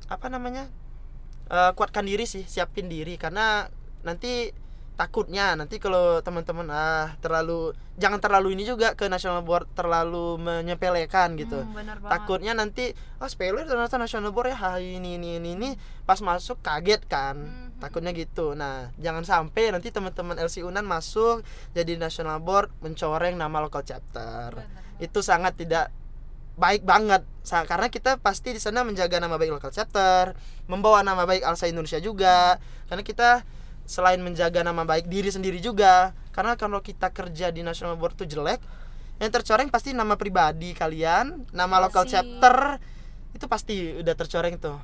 [0.07, 0.69] apa namanya?
[1.47, 3.17] Eh, kuatkan diri sih, siapin diri.
[3.17, 3.65] Karena
[4.05, 4.53] nanti
[4.97, 11.37] takutnya nanti kalau teman-teman ah terlalu jangan terlalu ini juga ke national board terlalu menyepelekan
[11.37, 11.61] gitu.
[11.61, 12.01] Hmm, bener.
[12.01, 15.69] Takutnya nanti oh sepele ternyata national board ya ah, ini ini ini ini
[16.09, 17.37] pas masuk kaget kan.
[17.37, 17.77] Mhm.
[17.77, 18.57] Takutnya gitu.
[18.57, 21.45] Nah, jangan sampai nanti teman-teman LC Unan masuk
[21.77, 24.81] jadi national board mencoreng nama local chapter Benar.
[24.97, 25.93] itu sangat tidak
[26.57, 30.33] baik banget karena kita pasti di sana menjaga nama baik local chapter
[30.65, 32.57] membawa nama baik Alsa Indonesia juga
[32.89, 33.45] karena kita
[33.87, 36.11] selain menjaga nama baik diri sendiri juga.
[36.35, 38.59] Karena kalau kita kerja di national board tuh jelek
[39.17, 42.11] yang tercoreng pasti nama pribadi kalian nama Iya local sih.
[42.13, 42.77] chapter
[43.33, 44.77] itu pasti udah tercoreng tuh.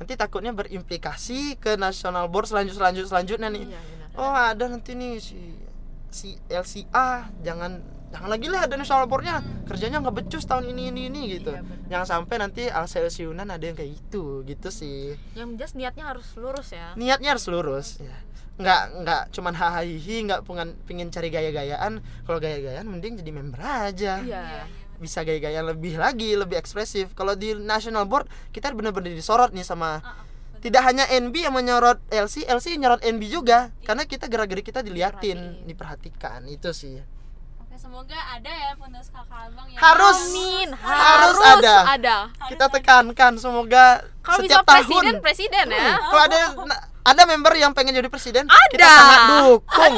[0.00, 3.64] Nanti takutnya berimplikasi ke national board selanjut selanjut selanjutnya nih.
[3.68, 4.08] Iya, bener.
[4.16, 5.36] oh ada nanti nih si
[6.08, 7.82] si LCA jangan
[8.14, 9.44] jangan lagi lah ada national boardnya.
[9.68, 11.52] Kerjanya nggak becus tahun ini ini ini gitu.
[11.52, 11.84] Iya, benar.
[11.92, 15.12] jangan sampai nanti Alsa Yunan ada yang kayak gitu gitu sih.
[15.36, 16.96] Yang jelas niatnya harus lurus ya.
[16.96, 18.16] Niatnya harus lurus ya
[18.54, 21.98] nggak nggak cuman hahaha nggak pengen pingin cari gaya-gayaan.
[22.26, 24.22] Kalau gaya-gayaan mending jadi member aja.
[24.22, 24.66] Iya.
[24.98, 27.12] Bisa gaya-gayaan lebih lagi lebih ekspresif.
[27.18, 30.00] Kalau di national board kita bener-bener disorot nih sama
[30.64, 33.74] tidak hanya NB yang menyorot LC LC nyorot NB juga.
[33.84, 36.48] Karena kita gerak-gerik kita diliatin diperhatikan.
[36.48, 37.14] Itu sih.
[37.74, 40.16] Semoga ada ya Fundas kakak abang yang Harus.
[40.30, 40.68] Amin.
[40.72, 41.76] Harus ada.
[41.90, 42.16] ada.
[42.48, 45.20] Kita tekankan semoga kalau bisa setiap presiden tahun.
[45.20, 45.92] presiden ya.
[46.00, 46.40] Kalau ada
[47.04, 48.48] ada member yang pengen jadi presiden?
[48.48, 48.68] Ada.
[48.70, 49.94] kita sangat dukung.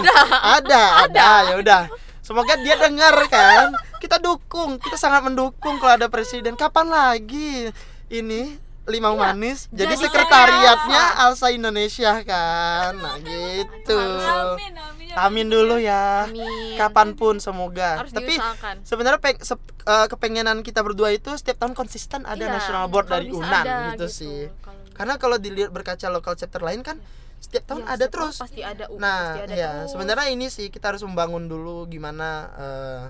[0.59, 0.83] Ada.
[1.07, 1.83] Ada, ya udah.
[2.19, 3.71] Semoga dia dengar kan?
[3.97, 4.77] Kita dukung.
[4.77, 6.55] Kita sangat mendukung kalau ada presiden.
[6.55, 7.71] Kapan lagi?
[8.07, 9.67] Ini limau manis.
[9.69, 12.95] Jadi, jadi sekretariatnya Alsa Indonesia kan?
[12.95, 13.99] Nah gitu.
[13.99, 16.27] Amin, amin, ya amin dulu ya.
[16.27, 16.75] Amin.
[16.77, 18.03] kapan pun semoga.
[18.03, 18.75] Harus tapi diusahakan.
[18.83, 23.07] sebenarnya peng- sep- eh, kepengenan kita berdua itu setiap tahun konsisten ada Iya, national board
[23.09, 24.39] dari Unan ada gitu, sih.
[24.61, 26.97] Kalau- karena kalau dilihat berkaca lokal chapter lain kan
[27.37, 29.93] setiap tahun Iya, ada setiap terus pasti ada uh, pasti nah ada ya terus.
[29.93, 33.03] sebenarnya ini sih kita harus membangun dulu gimana eh,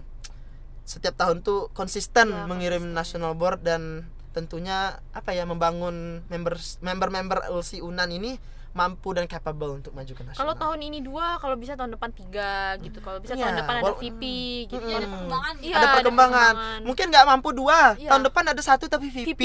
[0.83, 2.99] setiap tahun tuh konsisten Iya, mengirim konsisten.
[2.99, 8.37] national board dan tentunya apa ya membangun members member-member LC Unan ini
[8.77, 12.13] mampu dan capable untuk maju ke nasional kalau tahun ini dua kalau bisa tahun depan
[12.13, 14.23] tiga gitu kalau bisa Iya, tahun depan ada VP
[14.67, 14.93] gitu Mm-mm.
[14.93, 16.55] ada perkembangan Iya, ada ada perkembangan.
[16.83, 18.09] Mungkin nggak mampu dua, Iya.
[18.09, 19.43] tahun depan ada satu tapi VP, VP.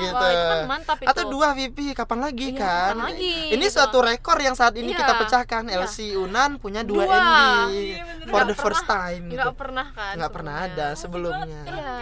[0.00, 0.14] gitu.
[0.14, 1.06] Wah, itu kan mantap itu.
[1.06, 2.92] Atau dua VP, kapan lagi Iya, kan?
[2.94, 3.74] kapan lagi, Ini gitu.
[3.74, 4.98] suatu rekor yang saat ini Iya.
[4.98, 5.62] kita pecahkan.
[5.66, 5.76] Iya.
[5.78, 7.18] LC Unan punya dua, Dua.
[7.68, 8.24] ND Iya, bener.
[8.24, 9.24] for Nggak the first pernah- time.
[9.28, 9.52] nggak Gitu.
[9.54, 11.60] pernah kan Nggak pernah ada sebelumnya.
[11.66, 11.94] Iya.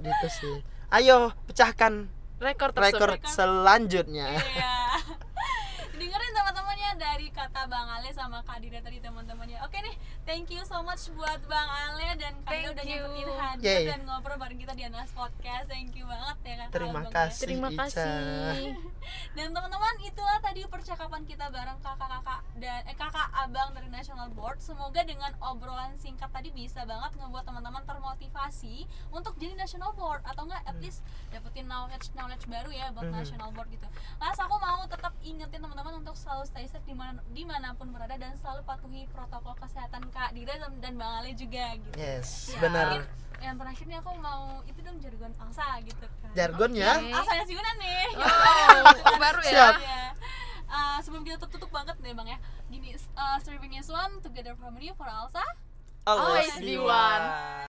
[0.00, 0.56] Gitu sih.
[0.90, 1.92] Ayo pecahkan
[2.36, 4.28] rekor rekor selanjutnya.
[4.34, 4.74] Iya.
[7.34, 9.58] Kata Bang Ale sama Kak Dida tadi teman-temannya.
[9.66, 9.94] Oke nih,
[10.24, 13.84] thank you so much buat Bang Ale dan Kak udah nyempetin hadir Yay.
[13.86, 15.66] dan ngobrol bareng kita di Anas Podcast.
[15.66, 17.12] Thank you banget ya Kak Terima Abang ya.
[17.14, 17.40] kasih.
[17.42, 17.78] terima Ica.
[17.82, 18.72] kasih
[19.36, 24.58] Dan teman-teman, itulah tadi percakapan kita bareng kakak-kakak dan eh, kakak abang dari National Board.
[24.58, 30.44] Semoga dengan obrolan singkat tadi bisa banget ngebuat teman-teman termotivasi untuk jadi National Board atau
[30.44, 33.14] enggak at least dapetin knowledge knowledge baru ya buat Mhm.
[33.14, 33.84] National Board gitu.
[34.16, 37.90] Las aku mau tetap ingetin teman-teman untuk selalu stay safe di mana, di mana pun
[37.90, 41.96] berada dan selalu patuhi protokol kesehatan Kak Dira dan- dan Bang Ale juga gitu.
[41.98, 42.86] Yes, Ya, benar.
[43.42, 46.30] Yang terakhir nih aku mau itu dong jargon angsa gitu kan.
[46.32, 46.92] Jargonnya?
[46.96, 47.12] Oke.
[47.12, 48.06] Asalnya si Yunan nih.
[49.04, 49.74] oh baru ya Siap.
[49.82, 50.04] Ya.
[50.64, 54.74] Uh, sebelum kita tutup banget nih bang ya Gini, uh, Serving is one, together from
[54.78, 55.44] you for Alsa
[56.04, 57.24] Always be one.